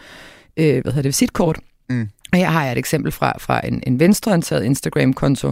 [0.57, 1.59] øh, hvad hedder det, visitkort.
[1.89, 2.09] Mm.
[2.31, 5.51] Og her har jeg et eksempel fra, fra en, en venstreorienteret Instagram-konto.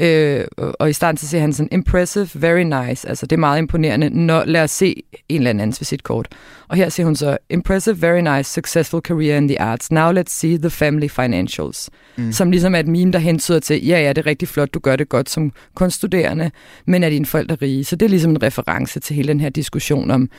[0.00, 3.08] Øh, og- og i starten så siger han sådan, impressive, very nice.
[3.08, 4.10] Altså det er meget imponerende.
[4.10, 6.28] Når, lad os se en eller andens visitkort.
[6.68, 9.90] Og her siger hun så, impressive, very nice, successful career in the arts.
[9.92, 11.90] Now let's see the family financials.
[12.16, 12.32] Mm.
[12.32, 14.78] Som ligesom er et meme, der hentyder til, ja, ja, det er rigtig flot, du
[14.78, 16.50] gør det godt som kunststuderende,
[16.86, 17.84] men er dine forældre rige?
[17.84, 20.30] Så det er ligesom en reference til hele den her diskussion om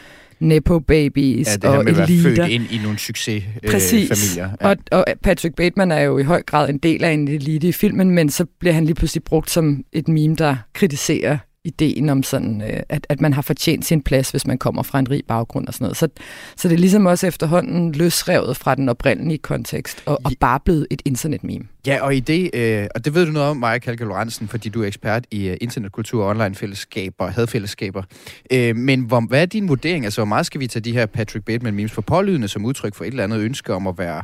[0.43, 2.23] nepo babies Ja, det og med eliter.
[2.23, 3.71] født ind i nogle succesfamilier.
[3.71, 4.11] Præcis.
[4.11, 4.49] Øh, familier.
[4.61, 4.69] Ja.
[4.69, 7.71] Og, og Patrick Bateman er jo i høj grad en del af en elite i
[7.71, 12.23] filmen, men så bliver han lige pludselig brugt som et meme, der kritiserer ideen om
[12.23, 15.23] sådan, øh, at, at man har fortjent sin plads, hvis man kommer fra en rig
[15.27, 15.97] baggrund og sådan noget.
[15.97, 16.07] Så,
[16.55, 20.87] så det er ligesom også efterhånden løsrevet fra den oprindelige kontekst, og, og bare blevet
[20.89, 21.65] et internetmeme.
[21.87, 24.69] Ja, og i det, øh, og det ved du noget om, Maja Kalke Lorentzen, fordi
[24.69, 28.03] du er ekspert i uh, internetkultur og online-fællesskaber, hadfællesskaber.
[28.51, 30.05] Øh, men hvor, hvad er din vurdering?
[30.05, 33.03] Altså, hvor meget skal vi tage de her Patrick Bateman-memes for pålydende som udtryk for
[33.03, 34.23] et eller andet ønske om at være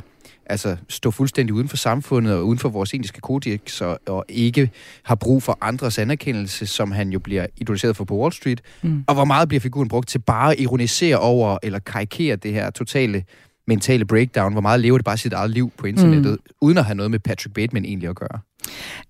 [0.50, 4.70] altså stå fuldstændig uden for samfundet og uden for vores etiske kodex og, og ikke
[5.02, 8.60] har brug for andres anerkendelse, som han jo bliver idoliseret for på Wall Street.
[8.82, 9.04] Mm.
[9.06, 12.70] Og hvor meget bliver figuren brugt til bare at ironisere over eller karikere det her
[12.70, 13.24] totale
[13.66, 14.52] mentale breakdown?
[14.52, 16.54] Hvor meget lever det bare sit eget liv på internettet, mm.
[16.60, 18.40] uden at have noget med Patrick Bateman egentlig at gøre?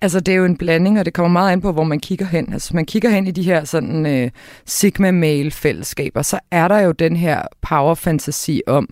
[0.01, 2.27] Altså, det er jo en blanding, og det kommer meget an på, hvor man kigger
[2.27, 2.53] hen.
[2.53, 4.31] Altså, man kigger hen i de her sådan øh,
[4.67, 8.89] Sigma-male-fællesskaber, så er der jo den her power-fantasi om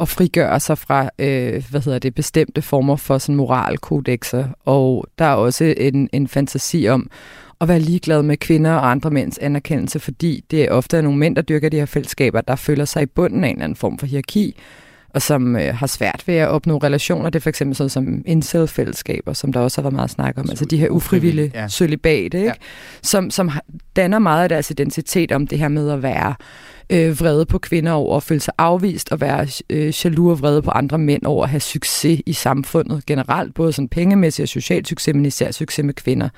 [0.00, 4.44] at frigøre sig fra, øh, hvad hedder det, bestemte former for sådan moralkodexer.
[4.64, 7.10] Og der er også en, en fantasi om
[7.60, 11.36] at være ligeglad med kvinder og andre mænds anerkendelse, fordi det er ofte nogle mænd,
[11.36, 13.98] der dyrker de her fællesskaber, der føler sig i bunden af en eller anden form
[13.98, 14.56] for hierarki,
[15.14, 17.30] og som øh, har svært ved at opnå relationer.
[17.30, 20.46] Det er for eksempel sådan som incel-fællesskaber, som der også har været meget snak om.
[20.50, 21.68] Altså de her ufrivillige ja.
[21.68, 22.38] sølibat, ikke?
[22.38, 22.52] Ja.
[23.02, 23.50] Som, som
[23.96, 26.34] danner meget af deres identitet om det her med at være
[26.90, 30.62] øh, vrede på kvinder over at føle sig afvist, og være øh, jaloux og vrede
[30.62, 34.86] på andre mænd over at have succes i samfundet generelt, både sådan pengemæssig og social
[34.86, 36.28] succes, men især succes med kvinder.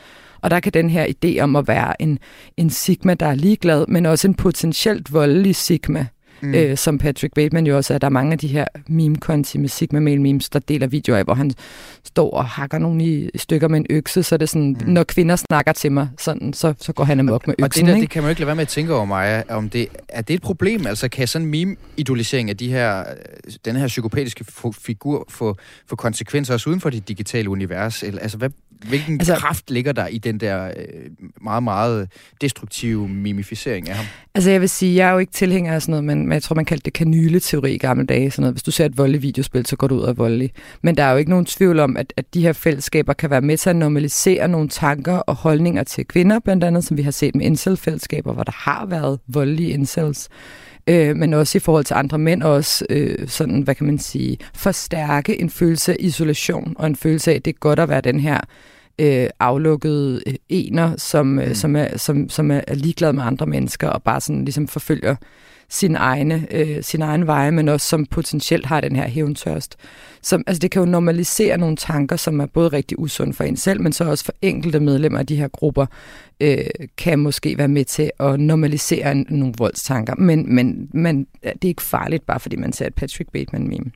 [0.40, 2.18] Og der kan den her idé om at være en,
[2.56, 6.06] en sigma, der er ligeglad, men også en potentielt voldelig sigma,
[6.40, 6.54] mm.
[6.54, 7.98] øh, som Patrick Bateman jo også er.
[7.98, 11.24] Der er mange af de her meme-konti med sigma mail memes, der deler videoer af,
[11.24, 11.52] hvor han
[12.04, 14.92] står og hakker nogen i stykker med en økse, så er det sådan, mm.
[14.92, 17.84] når kvinder snakker til mig, sådan, så, så går han amok med Og øksen.
[17.84, 18.02] det der, ikke?
[18.02, 20.22] det kan man jo ikke lade være med at tænke over, Maja, om det, er
[20.22, 20.86] det et problem?
[20.86, 25.96] Altså kan sådan en meme-idolisering af de her, øh, den her psykopatiske figur få, få
[25.96, 28.02] konsekvenser også uden for det digitale univers?
[28.02, 28.50] Eller, altså hvad,
[28.88, 30.72] hvilken altså, kraft ligger der i den der øh,
[31.42, 32.08] meget, meget
[32.40, 34.06] destruktive mimificering af ham?
[34.34, 36.56] Altså jeg vil sige, jeg er jo ikke tilhænger af sådan noget, men jeg tror,
[36.56, 38.30] man kaldte det kanyleteori i gamle dage.
[38.30, 38.54] Sådan noget.
[38.54, 40.52] Hvis du ser et voldeligt videospil, så går du ud af voldelig.
[40.82, 43.40] Men der er jo ikke nogen tvivl om, at, at de her fællesskaber kan være
[43.40, 47.10] med til at normalisere nogle tanker og holdninger til kvinder, blandt andet, som vi har
[47.10, 50.28] set med incel-fællesskaber, hvor der har været voldelige incels
[50.86, 54.38] øh, men også i forhold til andre mænd, også øh, sådan, hvad kan man sige,
[54.54, 58.00] forstærke en følelse af isolation, og en følelse af, at det er godt at være
[58.00, 58.40] den her
[58.98, 61.54] øh, aflukkede øh, ener, som, øh, mm.
[61.54, 65.16] som, er, som, som er ligeglad med andre mennesker, og bare sådan ligesom forfølger
[65.68, 69.76] sin egne, øh, sin egen veje, men også som potentielt har den her hævntørst.
[70.22, 73.56] Som, altså det kan jo normalisere nogle tanker, som er både rigtig usunde for en
[73.56, 75.86] selv, men så også for enkelte medlemmer af de her grupper,
[76.40, 76.56] øh,
[76.98, 80.14] kan måske være med til at normalisere en, nogle voldstanker.
[80.14, 83.90] Men, men, men det er ikke farligt, bare fordi man ser et Patrick Bateman-meme,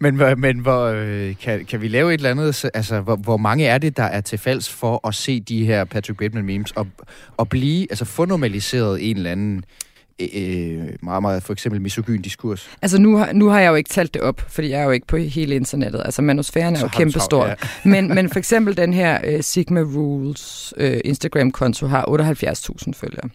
[0.00, 3.66] men men hvor, øh, kan, kan vi lave et eller andet, altså hvor, hvor mange
[3.66, 6.86] er det, der er til falds for at se de her Patrick Bateman-memes og,
[7.36, 9.64] og blive, altså få normaliseret en eller anden
[10.34, 12.70] øh, meget, meget for eksempel misogyn diskurs?
[12.82, 14.90] Altså nu har, nu har jeg jo ikke talt det op, fordi jeg er jo
[14.90, 16.02] ikke på hele internettet.
[16.04, 17.46] Altså manusfæren er jo kæmpestor.
[17.46, 17.54] Ja.
[17.84, 23.28] men, men for eksempel den her uh, Sigma Rules uh, Instagram-konto har 78.000 følgere.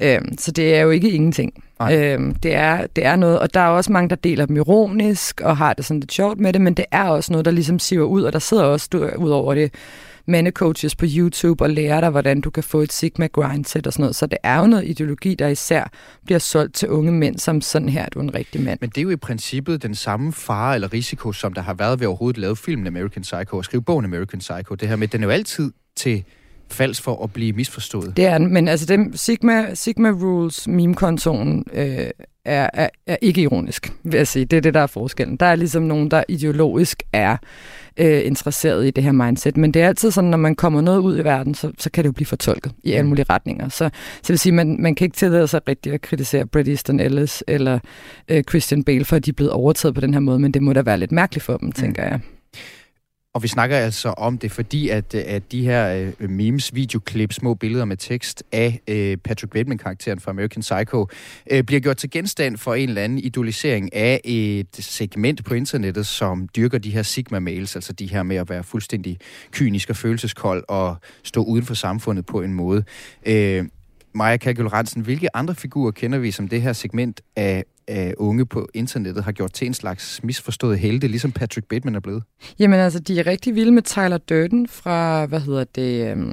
[0.00, 0.18] Ja.
[0.18, 1.64] Uh, så det er jo ikke ingenting.
[1.80, 5.40] Uh, det, er, det er noget, og der er også mange, der deler dem ironisk
[5.40, 7.78] og har det sådan lidt sjovt med det, men det er også noget, der ligesom
[7.78, 8.88] siver ud, og der sidder også
[9.18, 9.74] ud over det
[10.28, 14.02] mandecoaches på YouTube og lærer dig, hvordan du kan få et Sigma grindset og sådan
[14.02, 14.16] noget.
[14.16, 15.90] Så det er jo noget ideologi, der især
[16.24, 18.78] bliver solgt til unge mænd, som sådan her er du en rigtig mand.
[18.80, 22.00] Men det er jo i princippet den samme fare eller risiko, som der har været
[22.00, 24.74] ved overhovedet lave filmen American Psycho og skrive bogen American Psycho.
[24.74, 26.24] Det her med, den er jo altid til
[26.70, 28.16] falsk for at blive misforstået.
[28.16, 32.10] Det er men altså dem, Sigma, Sigma Rules meme-kontoen øh,
[32.44, 34.44] er, er, er ikke ironisk, vil jeg sige.
[34.44, 35.36] Det er det, der er forskellen.
[35.36, 37.36] Der er ligesom nogen, der ideologisk er
[37.96, 39.56] øh, interesseret i det her mindset.
[39.56, 42.04] Men det er altid sådan, når man kommer noget ud i verden, så, så kan
[42.04, 43.68] det jo blive fortolket i alle mulige retninger.
[43.68, 43.90] Så,
[44.22, 47.44] så vil sige, man, man kan ikke tillade sig rigtigt at kritisere Bret Easton Ellis
[47.46, 47.78] eller
[48.28, 50.62] øh, Christian Bale, for at de er blevet overtaget på den her måde, men det
[50.62, 51.72] må da være lidt mærkeligt for dem, mm.
[51.72, 52.20] tænker jeg.
[53.34, 57.54] Og vi snakker altså om det, fordi at, at de her øh, memes, videoklip, små
[57.54, 61.06] billeder med tekst af øh, Patrick Bateman-karakteren fra American Psycho,
[61.50, 66.06] øh, bliver gjort til genstand for en eller anden idolisering af et segment på internettet,
[66.06, 69.18] som dyrker de her sigma-mails, altså de her med at være fuldstændig
[69.50, 72.84] kynisk og følelseskold og stå uden for samfundet på en måde.
[73.26, 73.64] Øh,
[74.14, 78.68] Maja Kalkul hvilke andre figurer kender vi som det her segment af af unge på
[78.74, 82.22] internettet har gjort til en slags misforstået helte, ligesom Patrick Bateman er blevet?
[82.58, 86.12] Jamen altså, de er rigtig vilde med Tyler Durden fra, hvad hedder det...
[86.12, 86.32] Um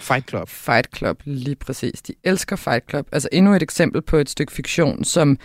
[0.00, 0.48] Fight Club.
[0.48, 2.02] Fight Club, lige præcis.
[2.02, 3.06] De elsker Fight Club.
[3.12, 5.38] Altså endnu et eksempel på et stykke fiktion, som,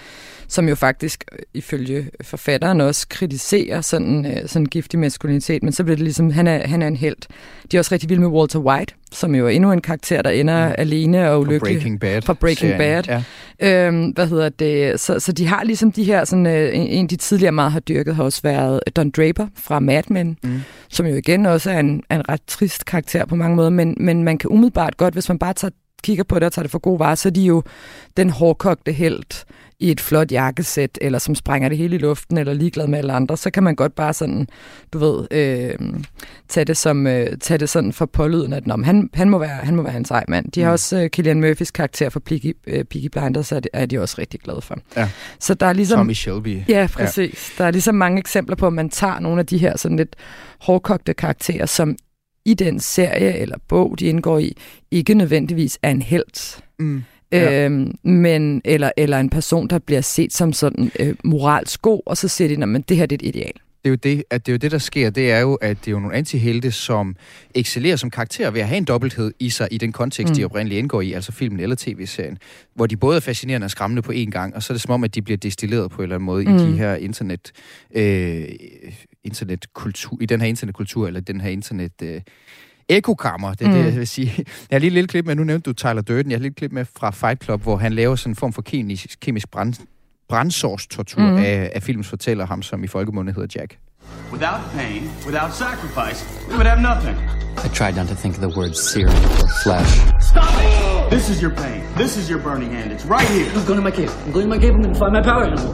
[0.47, 5.84] som jo faktisk øh, ifølge forfatteren også kritiserer sådan, øh, sådan giftig maskulinitet, men så
[5.84, 7.17] bliver det ligesom, han er, han er en held.
[7.71, 10.30] De er også rigtig vilde med Walter White, som jo er endnu en karakter, der
[10.30, 10.73] ender ja.
[10.73, 11.60] alene og ulykkelig.
[11.60, 12.21] Fra Breaking Bad.
[12.21, 13.04] Fra Breaking Bad.
[13.08, 13.23] Ja.
[13.60, 15.00] Øhm, hvad hedder det?
[15.00, 18.15] Så, så de har ligesom de her, sådan, øh, en, de tidligere meget har dyrket,
[18.15, 20.60] har også været Don Draper fra Mad Men, mm.
[20.89, 24.24] som jo igen også er en, en ret trist karakter på mange måder, men, men
[24.24, 25.72] man kan umiddelbart godt, hvis man bare tager,
[26.04, 27.63] kigger på det og tager det for god varer, så er de jo
[28.18, 29.46] den hårdkogte held
[29.79, 33.13] i et flot jakkesæt, eller som sprænger det hele i luften, eller ligeglad med alle
[33.13, 34.47] andre, så kan man godt bare sådan,
[34.93, 35.93] du ved, øh,
[36.49, 39.49] tage, det som, øh, tage det sådan for pålyden, at nå, han, han, må være,
[39.49, 40.51] han må være en sej mand.
[40.51, 40.73] De har mm.
[40.73, 44.15] også øh, Killian Murphys karakter for Peaky, øh, Peaky Blinders, er de, er de også
[44.19, 44.77] rigtig glade for.
[44.97, 45.09] Ja.
[45.39, 45.97] Så der er ligesom...
[45.97, 46.61] Tommy Shelby.
[46.67, 47.53] Ja, præcis.
[47.59, 47.63] Ja.
[47.63, 50.15] Der er ligesom mange eksempler på, at man tager nogle af de her sådan lidt
[50.61, 51.95] hårdkogte karakterer, som
[52.45, 54.57] i den serie eller bog, de indgår i,
[54.91, 56.61] ikke nødvendigvis er en held.
[56.79, 57.03] Mm.
[57.31, 57.65] Ja.
[57.65, 62.17] Øhm, men, eller, eller en person, der bliver set som sådan øh, moralsk god, og
[62.17, 63.53] så siger de, at det her det er et ideal.
[63.83, 65.77] Det er, jo det, at det er jo det, der sker, det er jo, at
[65.79, 67.15] det er jo nogle antihelte, som
[67.55, 70.35] excellerer som karakter ved at have en dobbelthed i sig i den kontekst, mm.
[70.35, 72.38] de oprindeligt indgår i, altså filmen eller tv-serien,
[72.75, 74.91] hvor de både er fascinerende og skræmmende på én gang, og så er det som
[74.91, 76.55] om, at de bliver destilleret på en eller anden måde mm.
[76.55, 77.51] i de her internet,
[77.95, 78.45] øh,
[79.23, 81.91] internetkultur, i den her internetkultur, eller den her internet...
[82.03, 82.21] Øh,
[82.89, 83.76] ekokammer, det er mm.
[83.76, 84.34] det, jeg vil sige.
[84.38, 84.45] Jeg
[84.76, 86.56] har lige et lille klip med, nu nævnte du Tyler Durden, jeg har lige et
[86.56, 89.74] klip med fra Fight Club, hvor han laver sådan en form for kemisk, kemisk brand,
[90.30, 91.38] brændsårstortur mm.
[91.38, 93.78] af, af films fortæller ham, som i folkemunde hedder Jack.
[94.32, 97.17] Without pain, without sacrifice, we would have nothing.
[97.65, 99.91] I tried not to think of the words cereal or flesh.
[100.32, 101.12] Stop it!
[101.15, 101.82] This is your pain.
[101.98, 102.91] This is your burning hand.
[102.91, 103.48] It's right here.
[103.56, 104.12] I'm going to my cave.
[104.26, 104.74] I'm going to my cave.
[104.76, 105.71] I'm going to find my power animal.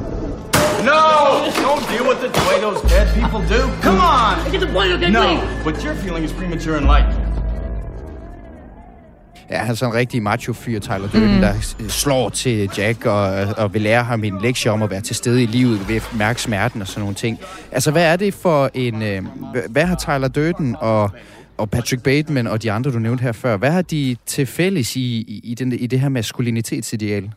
[0.85, 1.01] No!
[1.67, 3.61] Don't deal with it the way those dead people do.
[3.85, 4.33] Come on!
[4.45, 5.65] I get the point, okay, No, please.
[5.65, 7.27] what you're feeling is premature enlightenment.
[9.49, 11.41] Ja, han er sådan en rigtig macho-fyr, Tyler Durden, mm.
[11.41, 11.53] der
[11.89, 13.23] slår til Jack og,
[13.57, 16.09] og vil lære ham en lektie om at være til stede i livet ved at
[16.15, 17.39] mærke smerten og sådan nogle ting.
[17.71, 19.01] Altså, hvad er det for en...
[19.01, 19.21] Øh,
[19.69, 21.11] hvad har Tyler Durden og
[21.61, 24.95] og Patrick Bateman og de andre, du nævnte her før, hvad har de til fælles
[24.95, 27.29] i, i, i, den, i det her maskulinitetsideal?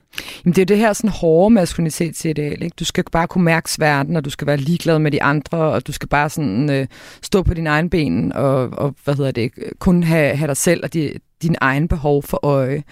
[0.45, 2.63] Jamen, det er det her sådan hårde maskulinitetsideal.
[2.63, 2.75] Ikke?
[2.79, 5.87] Du skal bare kunne mærke verden, og du skal være ligeglad med de andre, og
[5.87, 6.87] du skal bare sådan øh,
[7.23, 10.81] stå på dine egne ben, og, og hvad hedder det, kun have, have dig selv
[10.85, 12.83] og de, din egen behov for øje.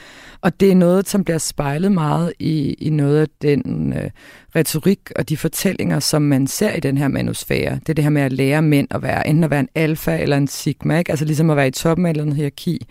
[0.40, 4.10] Og det er noget, som bliver spejlet meget i, i noget af den øh,
[4.56, 7.74] retorik og de fortællinger, som man ser i den her manusfære.
[7.74, 10.18] Det er det her med at lære mænd at være, enten at være en alfa
[10.18, 11.10] eller en sigma, ikke?
[11.10, 12.86] altså ligesom at være i toppen af en hierarki,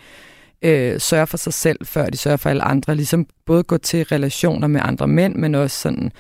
[0.62, 4.04] øh, sørge for sig selv, før de sørger for alle andre, ligesom både gå til
[4.04, 6.12] relationer med andre mænd, men også sådan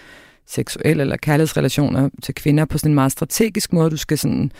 [0.47, 3.89] seksuelle eller kærlighedsrelationer til kvinder på sådan en meget strategisk måde.
[3.89, 4.51] Du skal sådan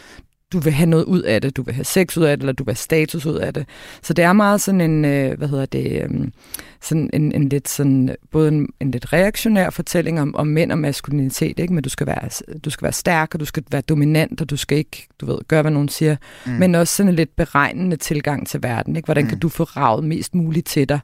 [0.54, 2.54] du vil have noget ud af det, du vil have sex ud af det, eller
[2.54, 3.66] du vil have status ud af det.
[4.02, 6.28] Så det er meget sådan en, øh, hvad hedder det, øh,
[6.82, 10.78] sådan en, en lidt sådan, både en, en lidt reaktionær fortælling om, om mænd og
[10.78, 11.74] maskulinitet, ikke?
[11.74, 12.30] men du skal, være,
[12.66, 15.38] du skal være stærk, og du skal være dominant, og du skal ikke, du ved,
[15.48, 16.52] gøre, hvad nogen siger, mm.
[16.52, 18.96] men også sådan en lidt beregnende tilgang til verden.
[18.96, 19.06] Ikke?
[19.06, 19.30] Hvordan mm.
[19.30, 21.00] kan du få ravet mest muligt til dig,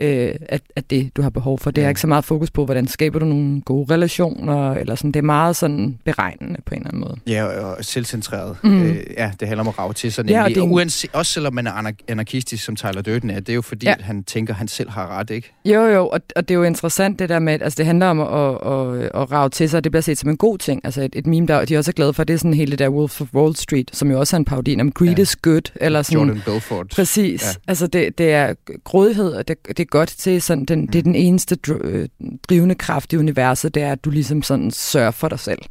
[0.00, 1.70] øh, at, at det, du har behov for.
[1.70, 5.12] Det er ikke så meget fokus på, hvordan skaber du nogle gode relationer, eller sådan.
[5.12, 7.16] Det er meget sådan beregnende på en eller anden måde.
[7.26, 8.56] Ja, og selvcentreret.
[8.64, 8.82] Mm.
[8.82, 10.30] Øh, ja, det handler om at rave til sig.
[10.30, 10.60] Ja, og det...
[10.60, 13.94] Uanset, også selvom man er anarkistisk, som Tyler Durden er, det er jo fordi, ja.
[14.00, 15.52] han tænker, han selv har ret, ikke?
[15.64, 18.06] Jo, jo, og, og det er jo interessant det der med, at altså, det handler
[18.06, 20.58] om at, at, at, at rave til sig, og det bliver set som en god
[20.58, 20.80] ting.
[20.84, 22.78] Altså et, et meme, der de også er glade for, det er sådan hele det
[22.78, 25.22] der Wolf of Wall Street, som jo også er en parodi om greed ja.
[25.22, 25.72] is good.
[25.76, 26.88] Eller sådan, Jordan Belfort.
[26.88, 27.42] Præcis.
[27.42, 27.48] Ja.
[27.68, 31.14] Altså det, det er grådighed, og det, det godt til sådan, den, det er den
[31.14, 32.08] eneste øh,
[32.48, 35.62] drivende kraft i universet, det er, at du ligesom sådan sørger for dig selv.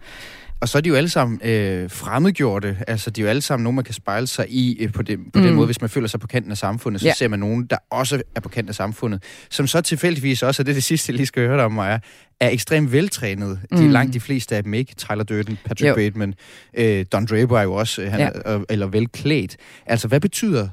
[0.60, 2.78] Og så er de jo alle sammen øh, fremmedgjorte.
[2.88, 5.20] Altså, de er jo alle sammen nogen, man kan spejle sig i øh, på, det,
[5.34, 5.46] på mm.
[5.46, 5.66] den måde.
[5.66, 7.14] Hvis man føler sig på kanten af samfundet, så ja.
[7.14, 9.24] ser man nogen, der også er på kanten af samfundet.
[9.50, 11.72] Som så tilfældigvis også, og det er det sidste, jeg lige skal høre dig om
[11.72, 12.00] mig,
[12.40, 13.60] er, ekstremt veltrænet.
[13.72, 13.78] Mm.
[13.78, 14.96] De er langt de fleste af dem ikke.
[14.96, 15.96] Tyler Durden, Patrick jo.
[15.96, 16.34] Bateman,
[16.74, 18.30] øh, Don Draper er jo også, øh, han ja.
[18.46, 19.58] er, eller velklædt.
[19.86, 20.68] Altså, hvad betyder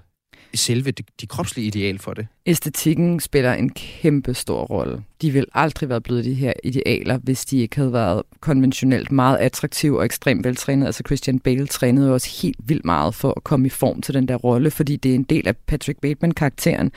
[0.59, 2.27] selve det, de kropslige ideal for det?
[2.47, 5.03] Æstetikken spiller en kæmpe stor rolle.
[5.23, 9.37] De vil aldrig være blevet de her idealer, hvis de ikke havde været konventionelt meget
[9.37, 10.87] attraktive og ekstremt veltrænede.
[10.87, 14.15] Altså Christian Bale trænede jo også helt vildt meget for at komme i form til
[14.15, 16.93] den der rolle, fordi det er en del af Patrick Bateman-karakteren.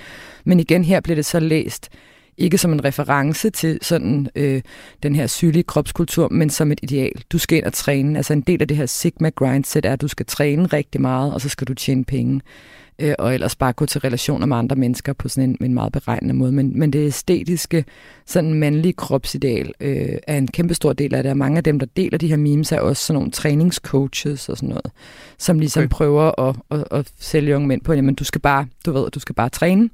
[0.46, 1.90] Men igen, her bliver det så læst
[2.38, 4.62] ikke som en reference til sådan øh,
[5.04, 7.24] den her sygelige kropskultur, men som et ideal.
[7.32, 8.18] Du skal ind og træne.
[8.18, 11.34] Altså en del af det her Sigma grindset er, at du skal træne rigtig meget,
[11.34, 12.42] og så skal du tjene penge
[13.00, 15.92] øh, og ellers bare gå til relationer med andre mennesker på sådan en, en meget
[15.92, 16.52] beregnende måde.
[16.52, 17.86] Men, men det æstetiske,
[18.26, 21.80] sådan mandlige kropsideal, øh, er en kæmpe stor del af det, og mange af dem,
[21.80, 24.92] der deler de her memes, er også sådan nogle træningscoaches og sådan noget,
[25.38, 25.90] som ligesom okay.
[25.90, 29.20] prøver at, at, at sælge unge mænd på, jamen du skal bare, du ved, du
[29.20, 29.90] skal bare træne.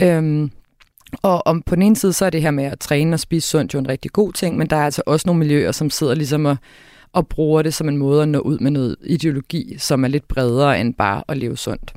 [0.00, 0.50] Øhm,
[1.22, 3.48] og om på den ene side, så er det her med at træne og spise
[3.48, 6.14] sundt jo en rigtig god ting, men der er altså også nogle miljøer, som sidder
[6.14, 6.56] ligesom og,
[7.12, 10.28] og bruger det som en måde at nå ud med noget ideologi, som er lidt
[10.28, 11.92] bredere end bare at leve sundt.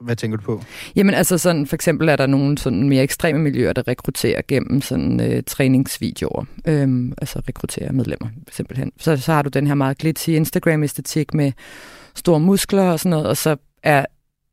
[0.00, 0.62] Hvad tænker du på?
[0.96, 4.80] Jamen altså sådan, for eksempel er der nogle sådan mere ekstreme miljøer, der rekrutterer gennem
[4.80, 6.44] sådan øh, træningsvideoer.
[6.66, 8.92] Øhm, altså rekrutterer medlemmer, simpelthen.
[8.98, 11.52] Så, så har du den her meget glitzy Instagram-æstetik med
[12.14, 14.04] store muskler og sådan noget, og så er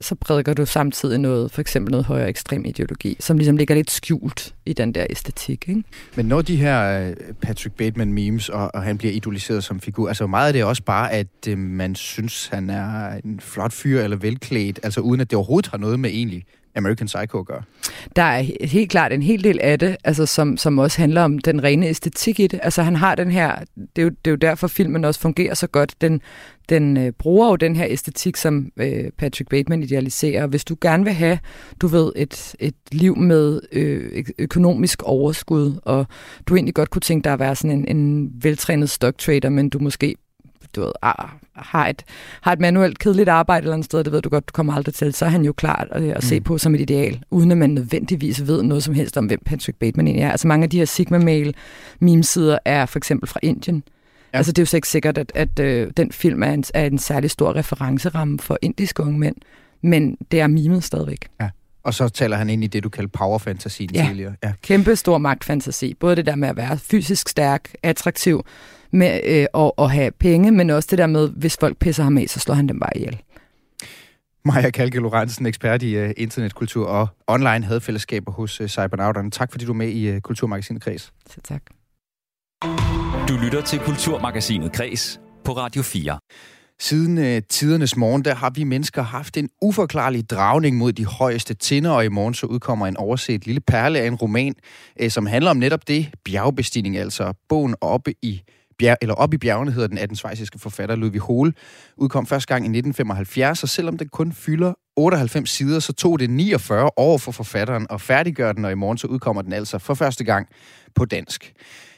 [0.04, 3.92] så prædiker du samtidig noget, for eksempel noget højere ekstrem ideologi, som ligesom ligger lidt
[3.92, 5.66] skjult i den der æstetik.
[5.68, 5.84] Ikke?
[6.16, 10.08] Men når de her øh, Patrick Bateman memes, og, og han bliver idoliseret som figur,
[10.08, 13.74] altså meget af det er også bare, at øh, man synes, han er en flot
[13.74, 17.62] fyr eller velklædt, altså uden at det overhovedet har noget med egentlig American Psycho gør.
[18.16, 21.38] Der er helt klart en hel del af det, altså som, som også handler om
[21.38, 22.60] den rene æstetik i det.
[22.64, 25.54] Altså han har den her, det er jo, det er jo derfor filmen også fungerer
[25.54, 26.02] så godt.
[26.02, 26.22] Den,
[26.70, 30.48] den øh, bruger jo den her æstetik, som øh, Patrick Bateman idealiserer.
[30.48, 31.40] Hvis du gerne vil have,
[31.82, 36.08] du ved, et, et liv med øh, økonomisk overskud, og
[36.48, 39.70] du egentlig godt kunne tænke dig at være sådan en, en veltrænet stock trader, men
[39.70, 40.16] du måske
[40.76, 42.04] du ved, ah, har, et,
[42.42, 44.96] har et manuelt kedeligt arbejde eller andet sted, det ved du godt, du kommer aldrig
[44.96, 46.44] til, så er han jo klart at, at se mm.
[46.44, 49.78] på som et ideal, uden at man nødvendigvis ved noget som helst om, hvem Patrick
[49.78, 50.32] Bateman egentlig er.
[50.32, 51.56] Altså mange af de her Sigma-mail
[52.00, 53.84] memesider er for eksempel fra Indien.
[54.34, 54.38] Ja.
[54.38, 56.86] Altså det er jo så ikke sikkert, at, at øh, den film er en, er
[56.86, 59.36] en særlig stor referenceramme for indiske unge mænd,
[59.82, 61.28] men det er mimet stadigvæk.
[61.42, 61.50] Ja.
[61.84, 64.06] Og så taler han ind i det, du kalder powerfantasien ja.
[64.08, 64.34] tidligere.
[64.44, 65.94] Ja, kæmpe stor magtfantasi.
[65.94, 68.46] Både det der med at være fysisk stærk, attraktiv,
[68.94, 72.18] med øh, at, at have penge, men også det der med, hvis folk pisser ham
[72.18, 73.22] af, så slår han dem bare ihjel.
[74.46, 79.32] Maja Kalke Lorentzen, ekspert i uh, internetkultur og online hadfællesskaber hos uh, Cybernauterne.
[79.32, 81.14] Tak fordi du er med i uh, Kulturmagasinet Kreds.
[81.30, 81.62] Så tak.
[83.28, 86.20] Du lytter til Kulturmagasinet Kreds på Radio 4.
[86.80, 91.54] Siden øh, tidernes morgen, der har vi mennesker haft en uforklarlig dragning mod de højeste
[91.54, 94.56] tinder, og i morgen så udkommer en overset lille perle af en roman,
[95.00, 98.42] øh, som handler om netop det, bjergbestigning, altså bogen oppe i
[98.80, 101.54] bjerg, eller op i bjergene hedder den af den svejsiske forfatter Ludvig Hole,
[101.98, 106.30] udkom første gang i 1975, og selvom den kun fylder 98 sider, så tog det
[106.30, 109.94] 49 år for forfatteren at færdiggøre den, og i morgen så udkommer den altså for
[109.94, 110.48] første gang
[110.96, 111.54] på dansk.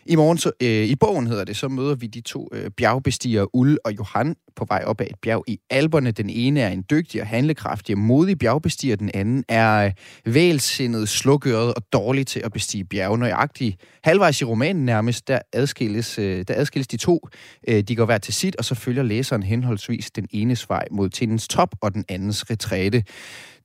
[0.07, 3.55] I morgen, så, øh, i bogen hedder det, så møder vi de to øh, bjergbestigere,
[3.55, 6.11] Ulle og Johan, på vej op ad et bjerg i Alperne.
[6.11, 8.95] Den ene er en dygtig og handlekraftig og modig bjergbestiger.
[8.95, 9.91] Den anden er
[10.25, 13.17] øh, vælsindet, slukøret og dårlig til at bestige bjerge.
[13.17, 17.27] Nøjagtigt halvvejs i romanen nærmest, der adskilles, øh, der adskilles de to.
[17.67, 21.09] Øh, de går hver til sit, og så følger læseren henholdsvis den enes vej mod
[21.09, 23.03] tindens top og den andens retræte.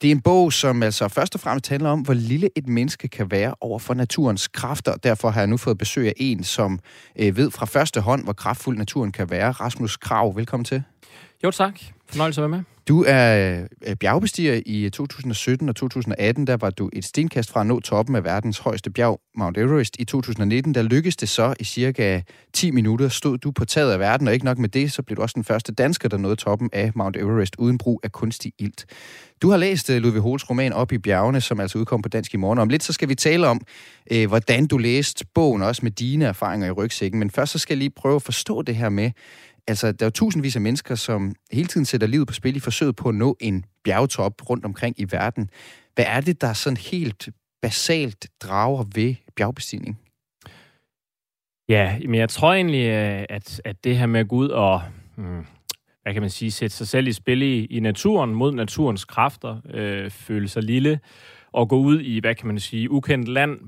[0.03, 3.09] Det er en bog, som altså først og fremmest handler om, hvor lille et menneske
[3.09, 4.97] kan være over for naturens kræfter.
[4.97, 6.79] Derfor har jeg nu fået besøg af en, som
[7.17, 9.51] øh, ved fra første hånd, hvor kraftfuld naturen kan være.
[9.51, 10.83] Rasmus Krav, velkommen til.
[11.45, 11.81] Jo tak.
[12.09, 12.65] Fornøjelse at være med.
[12.89, 16.47] Du er øh, bjergbestiger i 2017 og 2018.
[16.47, 19.97] Der var du et stenkast fra at nå toppen af verdens højeste bjerg, Mount Everest.
[19.99, 22.21] I 2019, der lykkedes det så i cirka
[22.53, 25.17] 10 minutter, stod du på taget af verden, og ikke nok med det, så blev
[25.17, 28.53] du også den første dansker, der nåede toppen af Mount Everest uden brug af kunstig
[28.59, 28.87] ilt.
[29.43, 32.35] Du har læst øh, Ludvig Hols roman Op i bjergene, som altså udkom på dansk
[32.35, 32.59] i morgen.
[32.59, 33.61] Om lidt så skal vi tale om,
[34.13, 37.19] øh, hvordan du læste bogen, også med dine erfaringer i rygsækken.
[37.19, 39.11] Men først så skal jeg lige prøve at forstå det her med,
[39.71, 42.61] Altså, der er jo tusindvis af mennesker, som hele tiden sætter livet på spil i
[42.61, 45.51] forsøget på at nå en bjergtop rundt omkring i verden.
[45.95, 47.29] Hvad er det, der sådan helt
[47.63, 50.01] basalt drager ved bjergbestigning?
[51.69, 54.83] Ja, men jeg tror egentlig, øh, at, at det her med at gå ud og,
[55.17, 55.47] hmm,
[56.03, 59.61] hvad kan man sige, sætte sig selv i spil i, i naturen, mod naturens kræfter,
[59.75, 61.01] øh, føle sig lille,
[61.53, 63.59] og gå ud i, hvad kan man sige, ukendt land,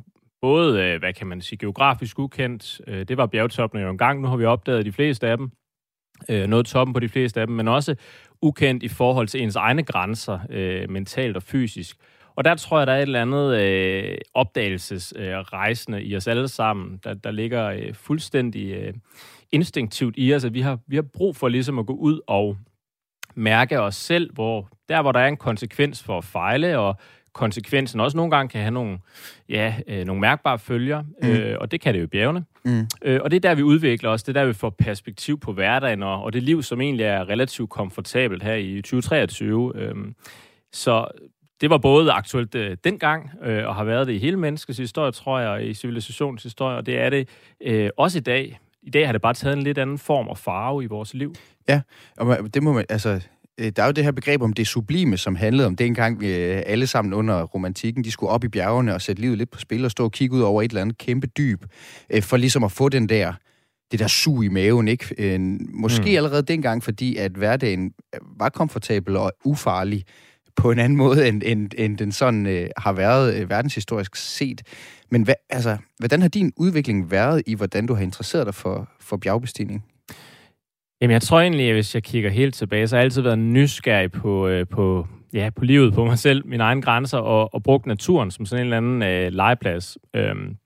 [0.40, 4.28] både, øh, hvad kan man sige, geografisk ukendt, øh, det var bjergtoppene jo engang, nu
[4.28, 5.50] har vi opdaget de fleste af dem,
[6.28, 7.94] øh, noget toppen på de fleste af dem, men også
[8.42, 11.96] ukendt i forhold til ens egne grænser, øh, mentalt og fysisk.
[12.36, 16.48] Og der tror jeg, der er et eller andet øh, opdagelsesrejsende øh, i os alle
[16.48, 18.94] sammen, der, der ligger øh, fuldstændig øh,
[19.52, 22.56] instinktivt i os, at vi har, vi har brug for ligesom at gå ud og
[23.34, 26.96] mærke os selv, hvor der, hvor der er en konsekvens for at fejle, og
[27.32, 28.98] konsekvensen også nogle gange kan have nogle,
[29.48, 31.28] ja, øh, nogle mærkbare følger, mm.
[31.28, 32.44] øh, og det kan det jo i bjergene.
[32.64, 32.86] Mm.
[33.02, 35.52] Øh, og det er der, vi udvikler os, det er der, vi får perspektiv på
[35.52, 39.72] hverdagen, og, og det liv, som egentlig er relativt komfortabelt her i 2023.
[39.74, 39.94] Øh,
[40.72, 41.06] så
[41.60, 45.12] det var både aktuelt øh, dengang, øh, og har været det i hele menneskets historie,
[45.12, 47.28] tror jeg, og i civilisationens historie, og det er det
[47.60, 48.60] øh, også i dag.
[48.82, 51.34] I dag har det bare taget en lidt anden form og farve i vores liv.
[51.68, 51.80] Ja,
[52.16, 53.20] og det må man, altså,
[53.58, 56.62] der er jo det her begreb om det sublime, som handlede om dengang vi øh,
[56.66, 59.84] alle sammen under romantikken, de skulle op i bjergene og sætte livet lidt på spil
[59.84, 61.64] og stå og kigge ud over et eller andet kæmpe dyb,
[62.10, 63.32] øh, for ligesom at få den der,
[63.90, 65.38] det der sug i maven, ikke?
[65.72, 66.16] Måske mm.
[66.16, 67.92] allerede dengang, fordi at hverdagen
[68.38, 70.04] var komfortabel og ufarlig
[70.56, 74.62] på en anden måde, end, end, end den sådan øh, har været øh, verdenshistorisk set.
[75.10, 78.88] Men hvad, altså, hvordan har din udvikling været i, hvordan du har interesseret dig for,
[79.00, 79.84] for bjergbestigning?
[81.02, 83.38] Jamen, jeg tror egentlig, at hvis jeg kigger helt tilbage, så har jeg altid været
[83.38, 87.62] nysgerrig på, øh, på, ja, på livet, på mig selv, mine egne grænser, og, og
[87.62, 89.98] brugt naturen som sådan en eller anden øh, legeplads.
[90.16, 90.56] Øhm,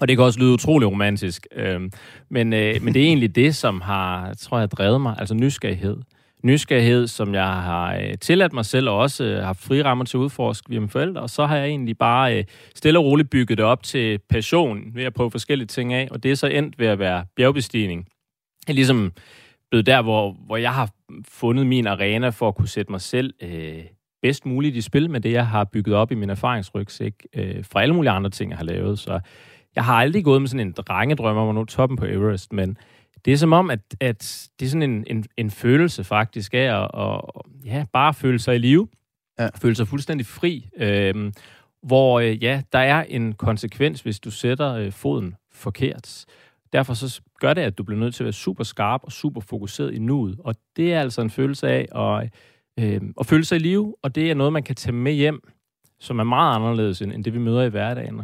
[0.00, 1.46] og det kan også lyde utrolig romantisk.
[1.56, 1.90] Øhm,
[2.28, 5.96] men, øh, men det er egentlig det, som har, tror jeg, drevet mig, altså nysgerrighed.
[6.44, 10.16] Nysgerrighed, som jeg har øh, tilladt mig selv, og også øh, haft fri rammer til
[10.16, 11.20] at udforske via mine forældre.
[11.20, 14.80] Og så har jeg egentlig bare øh, stille og roligt bygget det op til passion
[14.94, 16.08] ved at prøve forskellige ting af.
[16.10, 18.06] Og det er så endt ved at være bjergbestigning.
[18.68, 19.12] Jeg ligesom
[19.70, 20.90] blevet der, hvor, hvor jeg har
[21.28, 23.84] fundet min arena for at kunne sætte mig selv øh,
[24.22, 27.82] bedst muligt i spil med det, jeg har bygget op i min erfaringsrygsæk øh, fra
[27.82, 28.98] alle mulige andre ting, jeg har lavet.
[28.98, 29.20] Så
[29.74, 32.78] jeg har aldrig gået med sådan en drengedrøm om at nå toppen på Everest, men
[33.24, 36.82] det er som om, at, at det er sådan en, en, en følelse faktisk af
[36.82, 37.20] at, at
[37.64, 38.88] ja, bare føle sig i live,
[39.38, 39.48] ja.
[39.62, 41.32] føle sig fuldstændig fri, øh,
[41.82, 46.24] hvor øh, ja, der er en konsekvens, hvis du sætter øh, foden forkert.
[46.72, 49.40] Derfor så gør det, at du bliver nødt til at være super skarp og super
[49.40, 50.36] fokuseret i nuet.
[50.38, 52.30] Og det er altså en følelse af at,
[52.84, 55.40] øh, at føle sig i live, og det er noget, man kan tage med hjem,
[56.00, 58.22] som er meget anderledes end, end det, vi møder i hverdagen.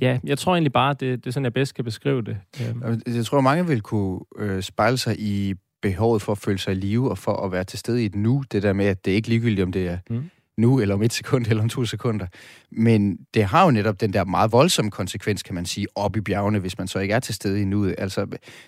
[0.00, 2.38] Ja, jeg tror egentlig bare, det, det er sådan, jeg bedst kan beskrive det.
[2.60, 3.02] Øhm.
[3.06, 6.76] Jeg tror, mange vil kunne øh, spejle sig i behovet for at føle sig i
[6.76, 8.44] live og for at være til stede i et nu.
[8.52, 10.30] Det der med, at det er ikke ligegyldigt, om det er mm
[10.60, 12.26] nu, eller om et sekund, eller om to sekunder.
[12.70, 16.20] Men det har jo netop den der meget voldsomme konsekvens, kan man sige, op i
[16.20, 17.94] bjergene, hvis man så ikke er til stede i nuet.
[17.98, 18.26] Altså,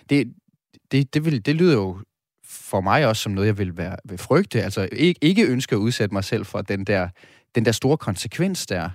[0.09, 0.33] det,
[0.91, 1.97] det, det, vil, det lyder jo
[2.45, 4.61] for mig også som noget, jeg vil, være, vil frygte.
[4.61, 7.07] Altså, ikke, ikke ønske at udsætte mig selv for den der,
[7.55, 8.89] den der store konsekvens der.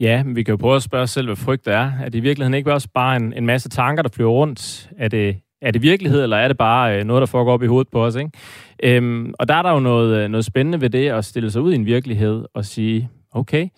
[0.00, 1.92] Ja, men vi kan jo prøve at spørge os selv, hvad frygt er.
[2.00, 4.90] Er det i virkeligheden ikke også bare en, en masse tanker, der flyver rundt?
[4.98, 7.66] Er det er det virkelighed, eller er det bare øh, noget, der foregår op i
[7.66, 8.16] hovedet på os?
[8.16, 8.30] Ikke?
[8.82, 11.62] Øhm, og der er der jo noget, øh, noget spændende ved det, at stille sig
[11.62, 13.68] ud i en virkelighed og sige, okay,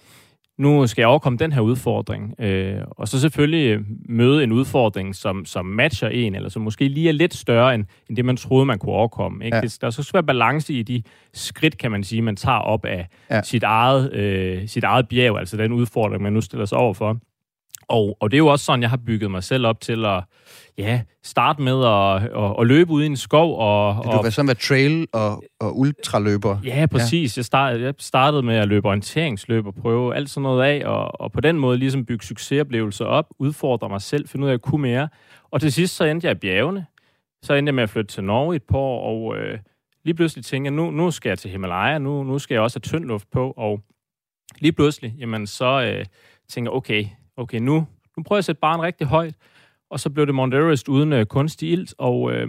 [0.58, 2.34] nu skal jeg overkomme den her udfordring.
[2.40, 6.88] Øh, og så selvfølgelig øh, møde en udfordring, som, som matcher en, eller som måske
[6.88, 9.44] lige er lidt større, end, end det, man troede, man kunne overkomme.
[9.44, 9.56] Ikke?
[9.56, 9.62] Ja.
[9.62, 13.08] Det, der skal være balance i de skridt, kan man sige, man tager op af
[13.30, 13.42] ja.
[13.42, 17.18] sit, eget, øh, sit eget bjerg, altså den udfordring, man nu stiller sig over for.
[17.88, 20.22] Og, og det er jo også sådan, jeg har bygget mig selv op til at
[20.78, 23.58] ja, starte med at, at, at løbe ud i en skov.
[23.58, 26.58] Og, du var sådan være trail- og, og ultraløber.
[26.64, 27.36] Ja, præcis.
[27.36, 27.38] Ja.
[27.38, 31.20] Jeg, start, jeg startede med at løbe orienteringsløb og prøve alt sådan noget af, og,
[31.20, 34.58] og på den måde ligesom bygge succesoplevelser op, udfordre mig selv, finde ud af, at
[34.58, 35.08] jeg kunne mere.
[35.50, 36.86] Og til sidst så endte jeg i bjergene.
[37.42, 39.58] Så endte jeg med at flytte til Norge et par år, og øh,
[40.04, 42.78] lige pludselig tænkte jeg, nu, nu skal jeg til Himalaya, nu, nu skal jeg også
[42.78, 43.80] have tynd luft på, og
[44.58, 46.04] lige pludselig, jamen så øh,
[46.48, 47.04] tænker jeg, okay,
[47.36, 49.34] okay, nu, nu prøver jeg at sætte barn rigtig højt,
[49.94, 52.48] og så blev det Mount Everest uden øh, kunstig ilt, og, øh,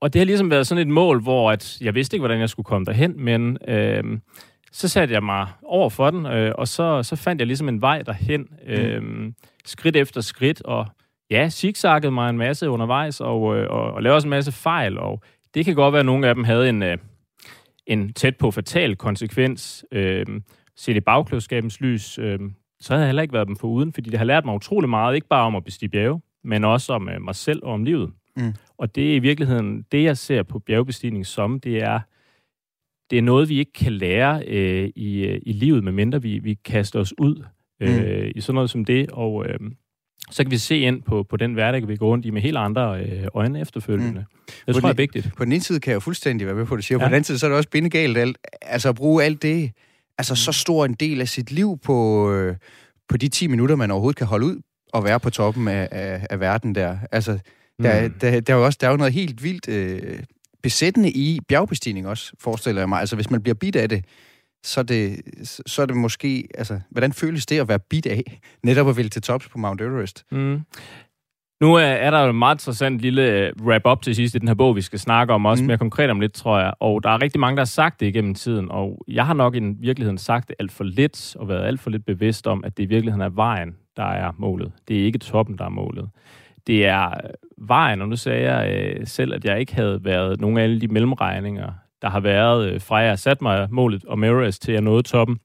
[0.00, 2.48] og det har ligesom været sådan et mål, hvor at jeg vidste ikke, hvordan jeg
[2.48, 4.04] skulle komme derhen, men øh,
[4.72, 7.80] så satte jeg mig over for den, øh, og så, så fandt jeg ligesom en
[7.80, 9.34] vej derhen, øh, mm.
[9.64, 10.86] skridt efter skridt, og
[11.30, 14.98] ja, zigzaggede mig en masse undervejs, og, øh, og, og lavede også en masse fejl,
[14.98, 15.22] og
[15.54, 16.98] det kan godt være, at nogle af dem havde en, øh,
[17.86, 20.26] en tæt på fatal konsekvens, øh,
[20.76, 22.38] set i bagklodskabens lys, øh,
[22.80, 24.90] så havde jeg heller ikke været dem for uden, fordi det har lært mig utrolig
[24.90, 27.84] meget, ikke bare om at bestige bjerge, men også om øh, mig selv og om
[27.84, 28.12] livet.
[28.36, 28.54] Mm.
[28.78, 32.00] Og det er i virkeligheden, det jeg ser på bjergbestigning som, det er,
[33.10, 36.54] det er noget, vi ikke kan lære øh, i, øh, i livet, medmindre vi, vi
[36.54, 37.44] kaster os ud
[37.80, 38.32] øh, mm.
[38.34, 39.58] i sådan noget som det, og øh,
[40.30, 42.56] så kan vi se ind på, på den hverdag, vi går rundt i med helt
[42.56, 44.20] andre øh, øjne efterfølgende.
[44.20, 44.54] Mm.
[44.66, 45.30] Det på tror jeg er vigtigt.
[45.36, 46.98] På den ene side kan jeg jo fuldstændig være med på, det siger.
[46.98, 47.04] Ja.
[47.04, 49.70] På den anden side, så er det også bindegalt, alt, altså at bruge alt det
[50.18, 52.56] altså så stor en del af sit liv på, øh,
[53.08, 54.60] på de 10 minutter, man overhovedet kan holde ud
[54.94, 56.98] og være på toppen af, af, af verden der.
[57.12, 57.38] Altså,
[57.82, 58.14] der, mm.
[58.20, 60.18] der, der, er jo også der er jo noget helt vildt øh,
[60.62, 63.00] besættende i bjergbestigning også, forestiller jeg mig.
[63.00, 64.04] Altså, hvis man bliver bidt af det,
[64.64, 65.20] så er det,
[65.66, 66.48] så er det måske...
[66.54, 69.80] Altså, hvordan føles det at være bidt af, netop at ville til tops på Mount
[69.80, 70.24] Everest?
[70.30, 70.60] Mm.
[71.60, 74.54] Nu er der jo en meget interessant lille øh, wrap-up til sidst i den her
[74.54, 75.66] bog, vi skal snakke om, også mm.
[75.66, 76.72] mere konkret om lidt, tror jeg.
[76.80, 79.56] Og der er rigtig mange, der har sagt det igennem tiden, og jeg har nok
[79.56, 82.76] i virkeligheden sagt det alt for lidt, og været alt for lidt bevidst om, at
[82.76, 84.72] det i virkeligheden er vejen, der er målet.
[84.88, 86.08] Det er ikke toppen, der er målet.
[86.66, 90.40] Det er øh, vejen, og nu sagde jeg øh, selv, at jeg ikke havde været
[90.40, 91.72] nogle af alle de mellemregninger,
[92.02, 95.38] der har været øh, fra jeg sat mig målet om Everest til jeg nåede toppen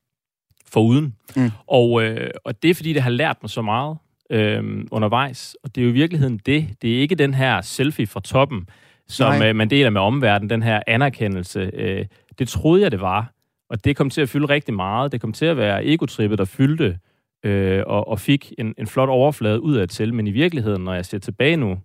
[0.65, 1.15] foruden.
[1.35, 1.51] Mm.
[1.67, 3.97] Og, øh, og det er, fordi det har lært mig så meget
[4.29, 5.55] øh, undervejs.
[5.63, 6.67] Og det er jo i virkeligheden det.
[6.81, 8.69] Det er ikke den her selfie fra toppen,
[9.07, 11.71] som øh, man deler med omverdenen, den her anerkendelse.
[11.73, 12.05] Øh,
[12.39, 13.33] det troede jeg, det var.
[13.69, 15.11] Og det kom til at fylde rigtig meget.
[15.11, 16.97] Det kom til at være egotrippet, der fyldte
[17.43, 20.13] øh, og, og fik en, en flot overflade ud af til.
[20.13, 21.77] Men i virkeligheden, når jeg ser tilbage nu,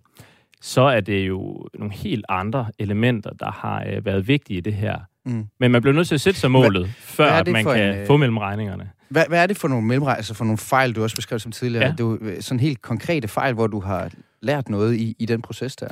[0.61, 4.73] så er det jo nogle helt andre elementer, der har øh, været vigtige i det
[4.73, 4.99] her.
[5.25, 5.45] Mm.
[5.59, 7.99] Men man bliver nødt til at sætte sig målet, hvad, før hvad man kan en,
[7.99, 8.07] øh...
[8.07, 8.89] få mellemregningerne.
[9.09, 11.51] Hvad, hvad er det for nogle mellemrejser, altså for nogle fejl, du også beskrev som
[11.51, 11.85] tidligere?
[11.85, 11.91] Ja.
[11.91, 15.25] Det er jo øh, sådan helt konkrete fejl, hvor du har lært noget i, i
[15.25, 15.87] den proces der.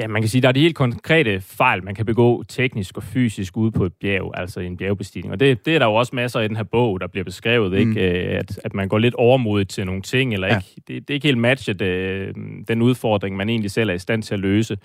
[0.00, 3.02] Ja, man kan sige, der er de helt konkrete fejl, man kan begå teknisk og
[3.02, 5.32] fysisk ude på et bjerg, altså i en bjergbestigning.
[5.32, 7.72] Og det, det er der jo også masser i den her bog, der bliver beskrevet,
[7.72, 7.78] mm.
[7.78, 8.00] ikke?
[8.10, 10.56] At, at man går lidt overmodigt til nogle ting, eller ja.
[10.56, 12.34] ikke, det, det er ikke helt matchet øh,
[12.68, 14.78] den udfordring, man egentlig selv er i stand til at løse.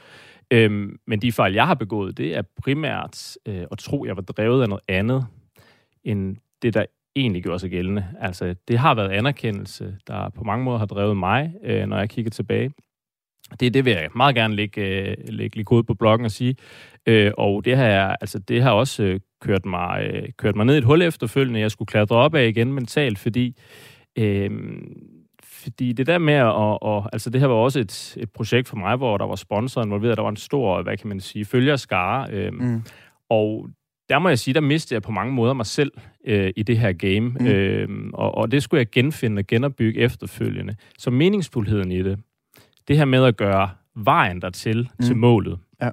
[0.52, 4.22] Øhm, men de fejl, jeg har begået, det er primært øh, at tro, jeg var
[4.22, 5.26] drevet af noget andet,
[6.04, 6.86] end det, der
[7.16, 8.06] egentlig gjorde sig gældende.
[8.22, 12.10] Altså, det har været anerkendelse, der på mange måder har drevet mig, øh, når jeg
[12.10, 12.72] kigger tilbage.
[13.60, 16.56] Det, det vil jeg meget gerne lægge, øh, lægge kode på bloggen og sige.
[17.06, 20.76] Øh, og det har, altså, det har også øh, kørt, mig, øh, kørt mig ned
[20.76, 21.60] i et hul efterfølgende.
[21.60, 23.56] Jeg skulle klatre op af igen mentalt, fordi
[24.18, 24.52] øh,
[25.66, 28.68] fordi det der med at, og, og, altså det her var også et, et projekt
[28.68, 31.46] for mig, hvor der var sponsor involveret, der var en stor, hvad kan man sige,
[31.46, 32.82] følgerskare, øh, mm.
[33.30, 33.70] og
[34.10, 35.92] der må jeg sige, der mistede jeg på mange måder mig selv
[36.26, 37.48] øh, i det her game, mm.
[37.48, 40.76] øh, og, og det skulle jeg genfinde og genopbygge efterfølgende.
[40.98, 42.20] Så meningsfuldheden i det,
[42.88, 45.06] det her med at gøre vejen dertil mm.
[45.06, 45.90] til målet, ja.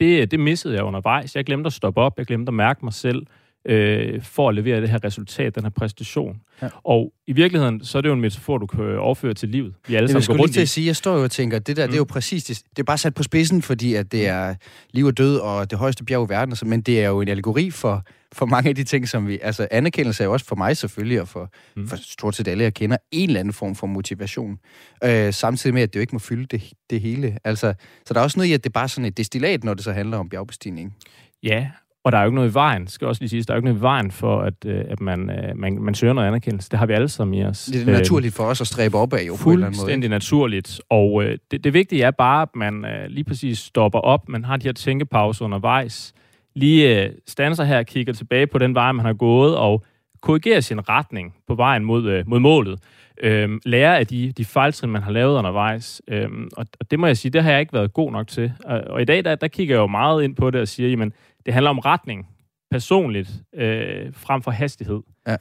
[0.00, 1.36] det, det missede jeg undervejs.
[1.36, 3.26] Jeg glemte at stoppe op, jeg glemte at mærke mig selv,
[3.68, 6.40] øh, for at levere det her resultat, den her præstation.
[6.62, 6.68] Ja.
[6.84, 9.74] Og i virkeligheden, så er det jo en metafor, du kan overføre til livet.
[9.88, 11.86] Vi alle sammen går rundt til at sige, jeg står jo og tænker, det der,
[11.86, 11.90] mm.
[11.90, 12.08] det er jo mm.
[12.08, 14.54] præcis, det, det er bare sat på spidsen, fordi at det er
[14.90, 17.70] liv og død og det højeste bjerg i verden, men det er jo en allegori
[17.70, 19.38] for, for mange af de ting, som vi...
[19.42, 21.88] Altså, anerkendelse er jo også for mig selvfølgelig, og for, mm.
[21.88, 24.58] for stort set alle, jeg kender, en eller anden form for motivation.
[25.04, 27.38] Øh, samtidig med, at det jo ikke må fylde det, det hele.
[27.44, 27.74] Altså,
[28.06, 29.84] så der er også noget i, at det er bare sådan et destillat, når det
[29.84, 30.94] så handler om bjergbestigning.
[31.42, 31.70] Ja,
[32.04, 33.58] Og der er jo ikke noget i vejen, skal også lige sige, der er jo
[33.58, 36.70] ikke noget i vejen for, at, øh, at man, øh, man, man søger noget anerkendelse.
[36.70, 37.64] Det har vi alle sammen i os.
[37.64, 39.84] Det er naturligt for os at stræbe op af, jo, på en eller anden måde.
[39.84, 40.80] Fuldstændig naturligt.
[40.90, 44.44] Og øh, det, det vigtige er bare, at man øh, lige præcis stopper op, man
[44.44, 46.14] har de her tænkepauser undervejs,
[46.54, 49.84] lige øh, standser her, kigger tilbage på den vej, man har gået, og
[50.22, 52.80] korrigerer sin retning på vejen mod, øh, mod målet.
[53.22, 56.02] Øhm, lære af de, de fejltrin, man har lavet undervejs.
[56.08, 58.52] Øhm, og, og det må jeg sige, det har jeg ikke været god nok til.
[58.64, 60.88] Og, og i dag, der, der kigger jeg jo meget ind på det og siger,
[60.90, 61.12] jamen,
[61.46, 62.26] det handler om retning,
[62.70, 65.02] personligt, øh, frem for hastighed.
[65.26, 65.36] Ja.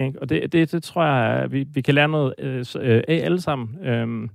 [0.00, 0.20] Ikke?
[0.22, 2.66] Og det, det, det tror jeg, vi, vi kan lære noget øh,
[3.08, 3.86] af alle sammen.
[3.86, 4.30] Øhm,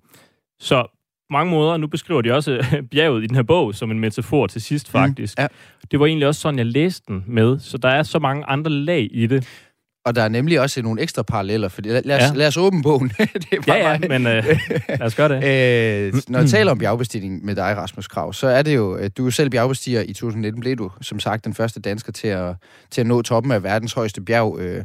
[0.60, 0.88] så
[1.30, 4.48] mange måder, nu beskriver de også øh, bjerget i den her bog som en metafor
[4.48, 5.38] til sidst faktisk.
[5.38, 5.48] Mm, ja.
[5.92, 8.72] Det var egentlig også sådan, jeg læste den med, så der er så mange andre
[8.72, 9.48] lag i det.
[10.06, 12.32] Og der er nemlig også nogle ekstra paralleller, for lad, lad, os, ja.
[12.34, 13.10] lad os åbne bogen.
[13.18, 14.44] det er ja, ja, men øh,
[14.90, 15.36] lad os gøre det.
[16.16, 19.26] øh, når jeg taler om bjergbestigning med dig, Rasmus Krav, så er det jo, du
[19.26, 22.56] er selv bjergbestiger i 2019, blev du som sagt den første dansker til at,
[22.92, 24.84] til at nå toppen af verdens højeste bjerg, øh,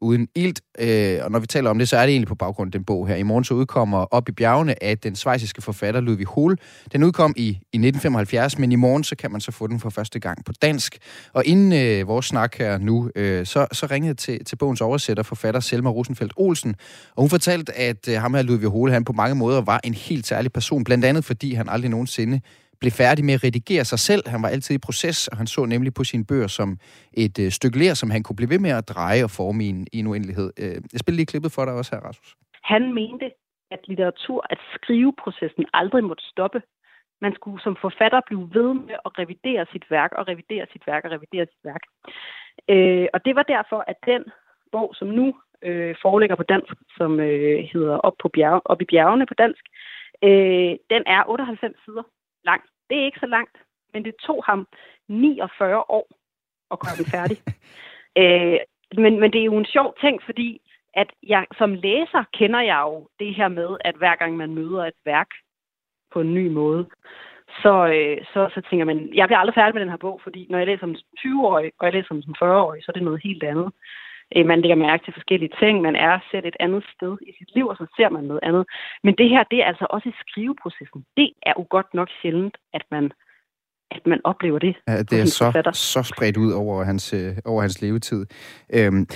[0.00, 0.60] uden ilt.
[0.78, 2.84] Øh, og når vi taler om det, så er det egentlig på baggrund af den
[2.84, 3.16] bog her.
[3.16, 6.58] I morgen så udkommer Op i bjergene af den svejsiske forfatter Ludvig Hol.
[6.92, 9.90] Den udkom i, i 1975, men i morgen så kan man så få den for
[9.90, 10.98] første gang på dansk.
[11.32, 14.80] Og inden øh, vores snak her nu, øh, så, så ringede jeg til, til bogens
[14.80, 16.74] oversætter, forfatter Selma Rosenfeldt Olsen.
[17.16, 19.94] Og hun fortalte, at øh, ham her Ludvig Hol, han på mange måder var en
[19.94, 20.84] helt særlig person.
[20.84, 22.40] Blandt andet fordi han aldrig nogensinde
[22.80, 24.22] blev færdig med at redigere sig selv.
[24.28, 26.68] Han var altid i proces, og han så nemlig på sine bøger som
[27.24, 29.68] et øh, stykke ler, som han kunne blive ved med at dreje og forme i
[29.68, 30.48] en, i en uendelighed.
[30.62, 32.30] Øh, jeg spiller lige klippet for dig også her, Rasmus.
[32.72, 33.26] Han mente,
[33.70, 36.62] at litteratur, at skriveprocessen aldrig måtte stoppe.
[37.24, 41.04] Man skulle som forfatter blive ved med at revidere sit værk, og revidere sit værk,
[41.04, 41.82] og revidere sit værk.
[42.72, 44.22] Øh, og det var derfor, at den
[44.72, 45.26] bog, som nu
[45.62, 49.64] øh, foreligger på dansk, som øh, hedder Op, på bjerg, Op i bjergene på dansk,
[50.28, 52.02] øh, den er 98 sider
[52.44, 52.62] lang.
[52.90, 53.56] Det er ikke så langt,
[53.92, 54.66] men det tog ham
[55.08, 56.08] 49 år
[56.70, 57.38] at gøre den færdig.
[58.18, 58.58] øh,
[59.02, 60.60] men, men det er jo en sjov ting, fordi
[60.94, 64.84] at jeg som læser kender jeg jo det her med, at hver gang man møder
[64.86, 65.28] et værk
[66.12, 66.86] på en ny måde,
[67.62, 70.46] så, øh, så, så tænker man, jeg bliver aldrig færdig med den her bog, fordi
[70.50, 73.42] når jeg læser som 20-årig, og jeg læser som 40-årig, så er det noget helt
[73.42, 73.72] andet.
[74.36, 77.50] Øh, man lægger mærke til forskellige ting, man er selv et andet sted i sit
[77.54, 78.64] liv, og så ser man noget andet.
[79.04, 81.00] Men det her, det er altså også i skriveprocessen.
[81.16, 83.12] Det er jo godt nok sjældent, at man
[83.90, 84.76] at man oplever det.
[84.88, 88.26] Ja, det er så, så spredt ud over hans, øh, over hans levetid.
[88.74, 89.06] Øhm,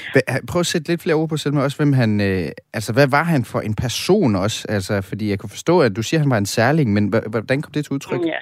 [0.49, 2.21] prøv at sætte lidt flere ord på selv også, hvem han...
[2.21, 4.67] Øh, altså, hvad var han for en person også?
[4.69, 7.63] Altså, fordi jeg kan forstå, at du siger, at han var en særling, men hvordan
[7.63, 8.21] kom det til udtryk?
[8.27, 8.39] Ja,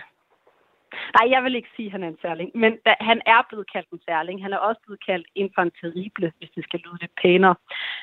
[1.17, 3.73] Nej, jeg vil ikke sige, at han er en særling, men da, han er blevet
[3.73, 4.43] kaldt en særling.
[4.43, 7.55] Han er også blevet kaldt infanterible, hvis det skal lyde lidt pænere.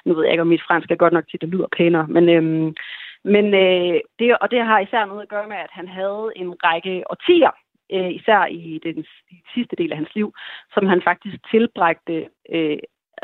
[0.05, 2.07] Nu ved jeg ikke, om mit fransk er godt nok til, at det lyder pænere,
[2.07, 2.75] men, øhm,
[3.23, 6.55] men øh, det, og det har især noget at gøre med, at han havde en
[6.63, 7.51] række årtier,
[7.93, 10.33] øh, især i den i sidste del af hans liv,
[10.73, 12.15] som han faktisk tilbragte
[12.49, 12.77] øh,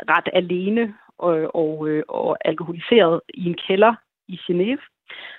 [0.08, 3.94] ret alene og, og, øh, og alkoholiseret i en kælder
[4.28, 4.84] i Genève,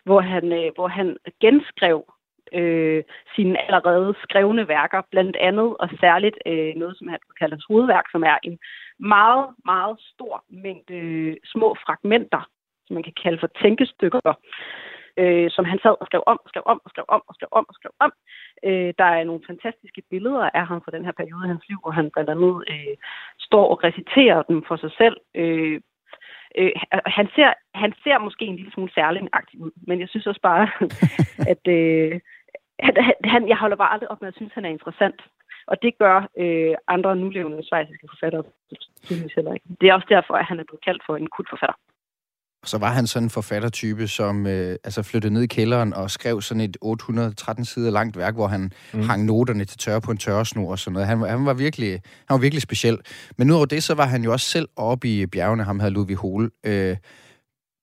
[0.03, 2.05] hvor han, øh, hvor han genskrev
[2.53, 3.03] øh,
[3.35, 8.23] sine allerede skrevne værker, blandt andet og særligt øh, noget, som han kalder hovedværk, som
[8.23, 8.59] er en
[8.99, 12.49] meget, meget stor mængde øh, små fragmenter,
[12.87, 14.33] som man kan kalde for tænkestykker,
[15.17, 17.49] øh, som han sad og skrev om, og skrev om, og skrev om, og skrev
[17.51, 18.11] om, og skrev om.
[18.67, 21.79] Øh, der er nogle fantastiske billeder af ham fra den her periode i hans liv,
[21.83, 22.95] hvor han blandt andet øh,
[23.39, 25.17] står og reciterer dem for sig selv.
[25.35, 25.81] Øh,
[26.57, 26.71] øh,
[27.17, 30.67] han, ser, han ser måske en lille smule særlingagtig ud, men jeg synes også bare,
[31.53, 32.19] at, øh,
[32.80, 35.21] han, han, jeg holder bare aldrig op med at synes, han er interessant.
[35.67, 38.43] Og det gør øh, andre nulevende svejsiske forfattere
[39.05, 39.65] tydeligvis heller ikke.
[39.82, 41.78] Det er også derfor, at han er blevet kaldt for en kultforfatter.
[42.65, 46.41] Så var han sådan en forfattertype, som øh, altså flyttede ned i kælderen og skrev
[46.41, 49.01] sådan et 813 sider langt værk, hvor han mm.
[49.01, 51.07] hang noterne til tørre på en tørresnor og sådan noget.
[51.07, 51.91] Han, han, var virkelig,
[52.28, 52.97] han var virkelig speciel.
[53.38, 56.15] Men udover det, så var han jo også selv oppe i bjergene, ham havde Ludvig
[56.15, 56.49] Hole.
[56.65, 56.97] Øh,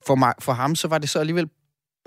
[0.07, 1.49] for, mig, for ham, så var det så alligevel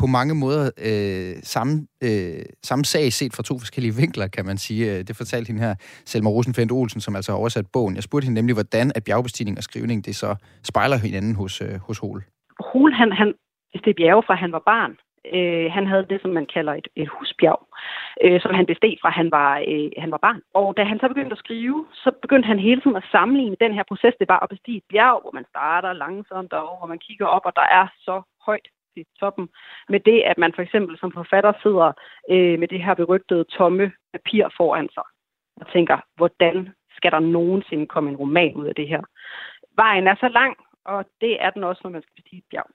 [0.01, 1.73] på mange måder øh, samme,
[2.03, 4.81] øh, samme sag set fra to forskellige vinkler, kan man sige.
[4.91, 5.75] Øh, det fortalte hende her,
[6.05, 7.95] Selma Rosenfeldt Olsen, som altså har oversat bogen.
[7.95, 11.75] Jeg spurgte hende nemlig, hvordan at bjergbestigning og skrivning, det så spejler hinanden hos, øh,
[11.87, 12.23] hos Hol.
[12.71, 13.33] Hol, han, han
[13.85, 14.93] det bjerge fra han var barn.
[15.35, 17.61] Øh, han havde det, som man kalder et, et husbjerg,
[18.23, 20.41] øh, som han besteg fra, han var, øh, han var barn.
[20.59, 23.73] Og da han så begyndte at skrive, så begyndte han hele tiden at sammenligne den
[23.77, 24.15] her proces.
[24.19, 27.45] Det var at bestige et bjerg, hvor man starter langsomt og hvor man kigger op,
[27.45, 28.15] og der er så
[28.47, 28.67] højt
[29.05, 29.47] til toppen,
[29.89, 31.89] med det, at man for eksempel som forfatter sidder
[32.33, 35.07] øh, med det her berygtede tomme papir foran sig,
[35.61, 36.57] og tænker, hvordan
[36.97, 39.01] skal der nogensinde komme en roman ud af det her?
[39.81, 40.53] Vejen er så lang,
[40.85, 42.69] og det er den også, når man skal bestige et bjerg.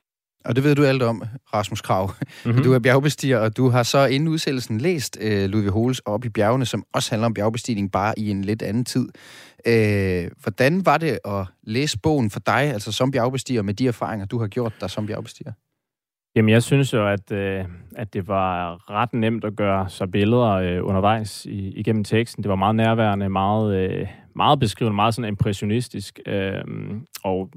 [0.45, 1.23] Og det ved du alt om,
[1.55, 2.11] Rasmus Krav.
[2.45, 2.63] Mm-hmm.
[2.63, 6.29] Du er bjergbestiger, og du har så inden udsættelsen læst øh, Ludvig Holes op i
[6.29, 9.09] bjergene, som også handler om bjergbestigning, bare i en lidt anden tid.
[9.67, 14.27] Øh, hvordan var det at læse bogen for dig, altså som bjergbestiger, med de erfaringer,
[14.27, 15.53] du har gjort dig som bjergbestiger?
[16.37, 17.65] Jamen, jeg synes jo, at, øh,
[17.97, 22.43] at det var ret nemt at gøre sig billeder øh, undervejs i, igennem teksten.
[22.43, 24.07] Det var meget nærværende, meget, øh,
[24.37, 26.21] meget beskrivende, meget sådan impressionistisk.
[26.27, 26.65] Øh,
[27.25, 27.51] og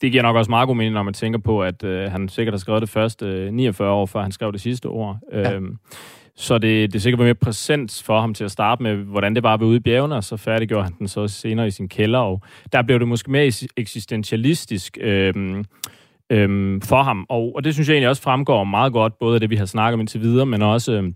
[0.00, 2.52] det giver nok også meget god mening, når man tænker på, at øh, han sikkert
[2.52, 5.18] har skrevet det første øh, 49 år, før han skrev det sidste ord.
[5.32, 5.54] Ja.
[5.54, 5.76] Øhm,
[6.36, 9.42] så det, det sikkert var mere præsent for ham til at starte med, hvordan det
[9.42, 12.18] var ved ude i bjergene, og så færdiggjorde han den så senere i sin kælder.
[12.18, 12.42] Og
[12.72, 15.64] der blev det måske mere eksistentialistisk øhm,
[16.30, 17.26] øhm, for ham.
[17.28, 19.64] Og, og det synes jeg egentlig også fremgår meget godt, både af det, vi har
[19.64, 20.92] snakket om indtil videre, men også...
[20.92, 21.14] Øhm,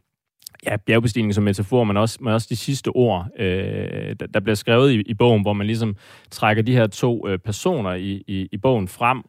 [0.66, 4.54] ja, bjergbestigning som metafor, men også, men også de sidste ord, øh, der, der bliver
[4.54, 5.96] skrevet i, i bogen, hvor man ligesom
[6.30, 9.22] trækker de her to øh, personer i, i, i bogen frem,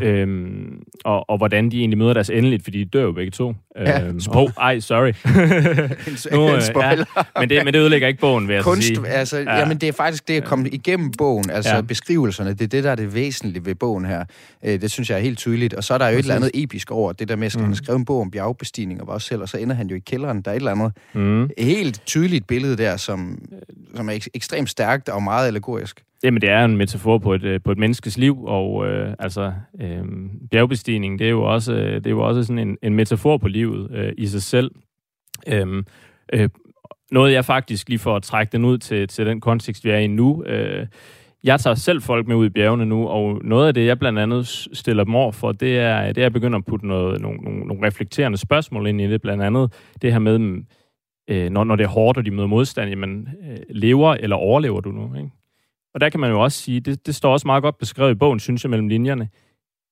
[0.00, 0.08] Ja.
[0.08, 3.54] Øhm, og, og hvordan de egentlig møder deres endeligt, fordi de dør jo begge to.
[3.76, 4.04] Ja.
[4.04, 5.12] Øhm, oh, ej, sorry.
[6.36, 7.04] nu, øh, ja,
[7.40, 9.08] men, det, men det ødelægger ikke bogen, vil jeg Kunst, sige.
[9.08, 9.58] Altså, ja.
[9.58, 11.80] Jamen, det er faktisk det at komme igennem bogen, altså ja.
[11.80, 14.24] beskrivelserne, det er det, der er det væsentlige ved bogen her.
[14.64, 15.74] Øh, det synes jeg er helt tydeligt.
[15.74, 16.18] Og så er der jo Præcis.
[16.18, 17.64] et eller andet episk over det der med, at mm.
[17.64, 20.02] han skrev en bog om bjergbestigning og også selv, og så ender han jo i
[20.06, 20.42] kælderen.
[20.42, 21.50] Der er et eller andet mm.
[21.58, 23.38] helt tydeligt billede der, som,
[23.94, 26.02] som er ek- ekstremt stærkt og meget allegorisk.
[26.24, 29.52] Jamen, det er en metafor på et, øh, på et menneskes liv, og øh, altså,
[29.80, 30.04] øh,
[30.50, 33.48] bjergbestigning, det er jo også, øh, det er jo også sådan en, en metafor på
[33.48, 34.70] livet øh, i sig selv.
[35.46, 35.84] Øh,
[36.32, 36.48] øh,
[37.10, 39.98] noget, jeg faktisk lige for at trække den ud til, til den kontekst, vi er
[39.98, 40.86] i nu, øh,
[41.44, 44.18] jeg tager selv folk med ud i bjergene nu, og noget af det, jeg blandt
[44.18, 47.38] andet stiller dem over for, det er, det er at begynde at putte noget, nogle,
[47.40, 50.62] nogle, nogle reflekterende spørgsmål ind i det, blandt andet det her med,
[51.30, 54.80] øh, når, når det er hårdt, og de møder modstand, jamen, øh, lever eller overlever
[54.80, 55.14] du nu?
[55.16, 55.30] Ikke?
[55.94, 58.14] Og der kan man jo også sige, det, det står også meget godt beskrevet i
[58.14, 59.28] bogen, synes jeg, mellem linjerne.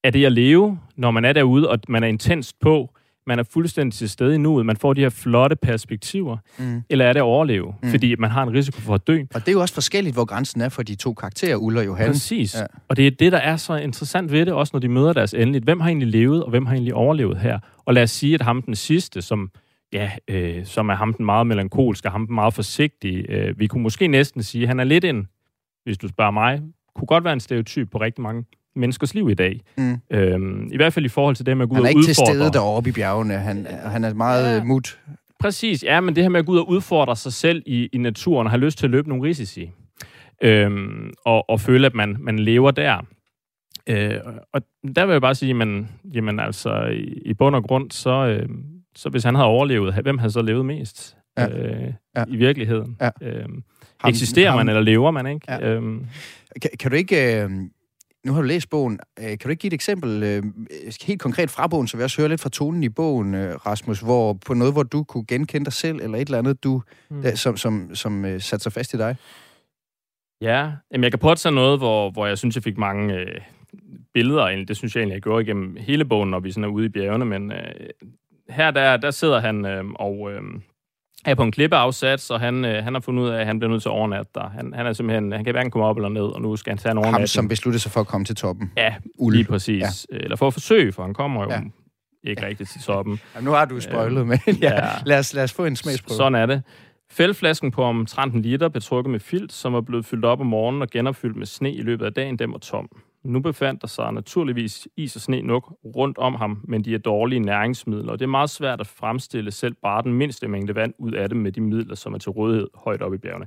[0.05, 2.91] Er det at leve, når man er derude, og man er intenst på,
[3.27, 6.83] man er fuldstændig til stede i nuet, man får de her flotte perspektiver, mm.
[6.91, 7.91] eller er det at overleve, mm.
[7.91, 9.23] fordi man har en risiko for at dø?
[9.35, 11.87] Og det er jo også forskelligt, hvor grænsen er for de to karakterer, Ulla og
[11.87, 12.07] Johan.
[12.07, 12.55] Præcis.
[12.55, 12.65] Ja.
[12.89, 15.35] Og det er det, der er så interessant ved det, også når de møder deres
[15.35, 15.65] endeligt.
[15.65, 17.59] Hvem har egentlig levet, og hvem har egentlig overlevet her?
[17.85, 19.51] Og lad os sige, at ham den sidste, som
[19.93, 23.83] ja, øh, som er ham den meget melankolske, ham den meget forsigtige, øh, vi kunne
[23.83, 25.29] måske næsten sige, at han er lidt en
[25.85, 26.62] hvis du spørger mig,
[26.95, 28.45] kunne godt være en stereotyp på rigtig mange
[28.76, 29.61] menneskers liv i dag.
[29.78, 29.97] Mm.
[30.11, 31.89] Øhm, I hvert fald i forhold til det med at gå ud og udfordre.
[31.89, 33.35] Han er ikke til stede deroppe i bjergene.
[33.35, 34.64] Han, han er meget ja.
[34.64, 34.99] mut.
[35.41, 37.99] Præcis, ja, men det her med at gå ud og udfordre sig selv i, i
[37.99, 39.70] naturen og have lyst til at løbe nogle risici.
[40.43, 43.07] Øhm, og, og føle, at man, man lever der.
[43.87, 44.14] Øh,
[44.53, 44.62] og
[44.97, 48.49] der vil jeg bare sige, men, jamen altså, i, i bund og grund, så, øh,
[48.97, 51.49] så hvis han havde overlevet, hvem havde så levet mest ja.
[51.49, 52.24] Øh, ja.
[52.28, 52.97] i virkeligheden?
[53.01, 53.11] Ja.
[53.22, 53.45] Øh,
[54.01, 55.41] ham, Eksisterer ham, man, eller lever man, ikke?
[55.49, 55.68] Ja.
[55.68, 56.07] Øhm.
[56.62, 57.43] Kan, kan du ikke...
[57.43, 57.51] Øh,
[58.26, 59.01] nu har du læst bogen.
[59.18, 60.43] Øh, kan du ikke give et eksempel, øh,
[61.07, 64.01] helt konkret fra bogen, så vi også hører lidt fra tonen i bogen, øh, Rasmus,
[64.01, 67.22] hvor, på noget, hvor du kunne genkende dig selv, eller et eller andet, du, mm.
[67.22, 69.16] der, som, som, som øh, satte sig fast i dig?
[70.41, 73.14] Ja, jamen jeg kan prøve at tage noget, hvor, hvor jeg synes, jeg fik mange
[73.14, 73.41] øh,
[74.14, 74.47] billeder.
[74.47, 74.68] Egentlig.
[74.68, 76.89] Det synes jeg egentlig, jeg gjorde igennem hele bogen, når vi sådan er ude i
[76.89, 77.24] bjergene.
[77.24, 77.72] Men øh,
[78.49, 80.33] her der, der sidder han øh, og...
[80.33, 80.43] Øh,
[81.25, 83.71] er på en klippeafsats, og han, øh, han har fundet ud af, at han bliver
[83.71, 84.49] nødt til at overnatte der.
[84.49, 86.79] Han, han, er simpelthen, han kan hverken komme op eller ned, og nu skal han
[86.79, 87.21] tage en overnatning.
[87.21, 88.73] Ham, som besluttede sig for at komme til toppen.
[88.77, 89.35] Ja, Uld.
[89.37, 90.07] lige præcis.
[90.12, 90.16] Ja.
[90.16, 91.61] Eller for at forsøge, for han kommer jo ja.
[92.25, 92.49] ikke ja.
[92.49, 93.21] rigtigt til toppen.
[93.35, 94.89] Ja, nu har du spoilet, men ja, ja.
[95.07, 96.16] Lad, os, lad os få en smagsprøve.
[96.16, 96.62] Sådan er det.
[97.11, 100.83] Fældflasken på omtrent en liter, betrukket med filt, som er blevet fyldt op om morgenen
[100.83, 102.89] og genopfyldt med sne i løbet af dagen, den var tom.
[103.25, 106.99] Nu befandt der sig naturligvis is og sne nok rundt om ham, men de er
[106.99, 110.95] dårlige næringsmidler, og det er meget svært at fremstille selv bare den mindste mængde vand
[110.99, 113.47] ud af dem med de midler, som er til rådighed højt oppe i bjergene.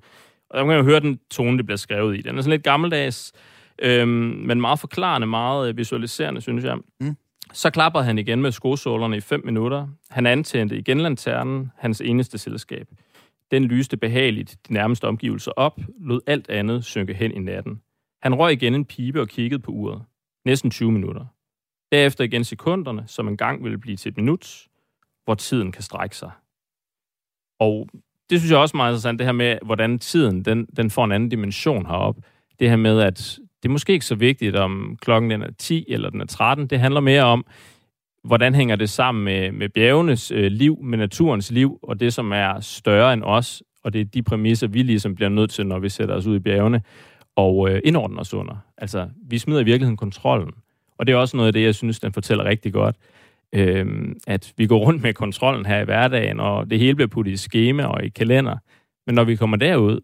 [0.49, 2.21] Og der kan jo høre den tone, det bliver skrevet i.
[2.21, 3.33] Den er sådan lidt gammeldags,
[3.79, 4.09] øhm,
[4.45, 6.77] men meget forklarende, meget visualiserende, synes jeg.
[6.99, 7.15] Mm.
[7.53, 9.87] Så klapper han igen med skosålerne i 5 minutter.
[10.09, 12.87] Han antændte igen lanternen, hans eneste selskab.
[13.51, 17.81] Den lyste behageligt de nærmeste omgivelser op, lod alt andet synke hen i natten.
[18.23, 20.01] Han røg igen en pibe og kiggede på uret.
[20.45, 21.25] Næsten 20 minutter.
[21.91, 24.67] Derefter igen sekunderne, som en gang ville blive til et minut,
[25.25, 26.31] hvor tiden kan strække sig.
[27.59, 27.89] Og
[28.29, 31.05] det synes jeg også er meget interessant, det her med, hvordan tiden den, den får
[31.05, 32.15] en anden dimension herop.
[32.59, 35.85] Det her med, at det er måske ikke så vigtigt, om klokken den er 10
[35.87, 36.67] eller den er 13.
[36.67, 37.45] Det handler mere om,
[38.23, 42.31] hvordan hænger det sammen med, med bjergenes øh, liv, med naturens liv, og det, som
[42.31, 45.79] er større end os, og det er de præmisser, vi ligesom bliver nødt til, når
[45.79, 46.81] vi sætter os ud i bjergene
[47.35, 48.55] og øh, indordne os under.
[48.77, 50.51] Altså, vi smider i virkeligheden kontrollen.
[50.97, 52.95] Og det er også noget af det, jeg synes, den fortæller rigtig godt.
[53.55, 57.31] Øh, at vi går rundt med kontrollen her i hverdagen, og det hele bliver puttet
[57.31, 58.57] i skema og i kalender.
[59.05, 59.99] Men når vi kommer derud,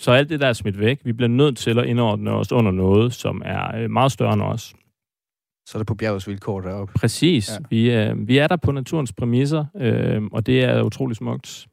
[0.00, 1.00] så er alt det der er smidt væk.
[1.04, 4.42] Vi bliver nødt til at indordne os under noget, som er øh, meget større end
[4.42, 4.74] os.
[5.66, 6.92] Så er det på bjergets vilkår deroppe.
[6.96, 7.50] Præcis.
[7.50, 7.56] Ja.
[7.70, 11.66] Vi, øh, vi er der på naturens præmisser, øh, og det er utrolig smukt.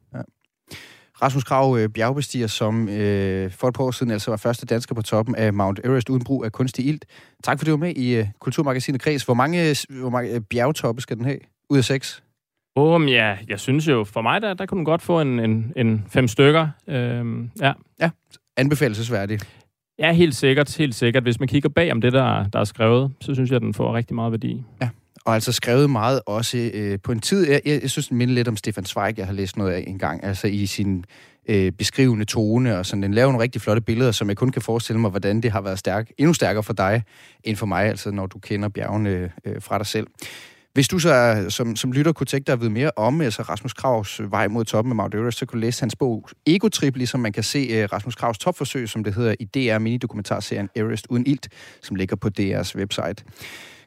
[1.22, 4.94] Rasmus Krav, øh, bjergbestiger, som øh, for et par år siden altså var første dansker
[4.94, 7.04] på toppen af Mount Everest uden brug af kunstig ilt.
[7.44, 9.22] Tak for, at du var med i øh, Kulturmagasinet Kreds.
[9.22, 11.38] Hvor mange, hvor mange øh, bjergtoppe skal den have?
[11.70, 12.22] Ud af seks?
[12.76, 15.72] Um, ja, jeg synes jo, for mig, der, der kunne den godt få en, en,
[15.76, 16.68] en fem stykker.
[16.88, 17.72] Øhm, ja.
[18.00, 18.10] ja,
[18.56, 19.48] anbefalesværdigt.
[19.98, 21.22] Ja, helt sikkert, helt sikkert.
[21.22, 23.74] Hvis man kigger bag om det, der, der er skrevet, så synes jeg, at den
[23.74, 24.64] får rigtig meget værdi.
[24.82, 24.88] Ja,
[25.26, 27.50] og altså skrevet meget også øh, på en tid.
[27.50, 29.84] Jeg, jeg, jeg synes, den minder lidt om Stefan Zweig, jeg har læst noget af
[29.86, 31.04] en gang, altså i sin
[31.48, 33.02] øh, beskrivende tone, og sådan.
[33.02, 35.60] Den laver nogle rigtig flotte billeder, som jeg kun kan forestille mig, hvordan det har
[35.60, 37.02] været stærk, endnu stærkere for dig,
[37.44, 40.06] end for mig, altså når du kender bjergene øh, fra dig selv.
[40.72, 43.72] Hvis du så som, som lytter kunne tænke dig at vide mere om altså Rasmus
[43.72, 46.96] Kravs vej mod toppen med Mount Everest, så kunne du læse hans bog Ego Trip,
[46.96, 51.06] ligesom man kan se uh, Rasmus Kravs topforsøg, som det hedder i DR mini-dokumentarserien Everest
[51.10, 51.48] uden ilt,
[51.82, 53.24] som ligger på DR's website.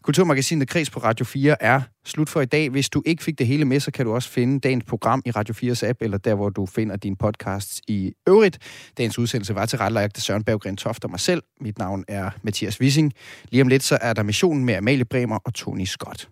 [0.04, 2.70] Kulturmagasinet Kreds på Radio 4 er slut for i dag.
[2.70, 5.32] Hvis du ikke fik det hele med, så kan du også finde dagens program i
[5.32, 8.58] Radio 4's app, eller der, hvor du finder din podcasts i øvrigt.
[8.98, 11.44] Dagens udsendelse var til rettelagt af Søren Berggren Toft og mig selv.
[11.62, 13.14] Mit navn er Mathias Wissing.
[13.50, 16.30] Lige om lidt, så er der missionen med Amalie Bremer og Tony Scott.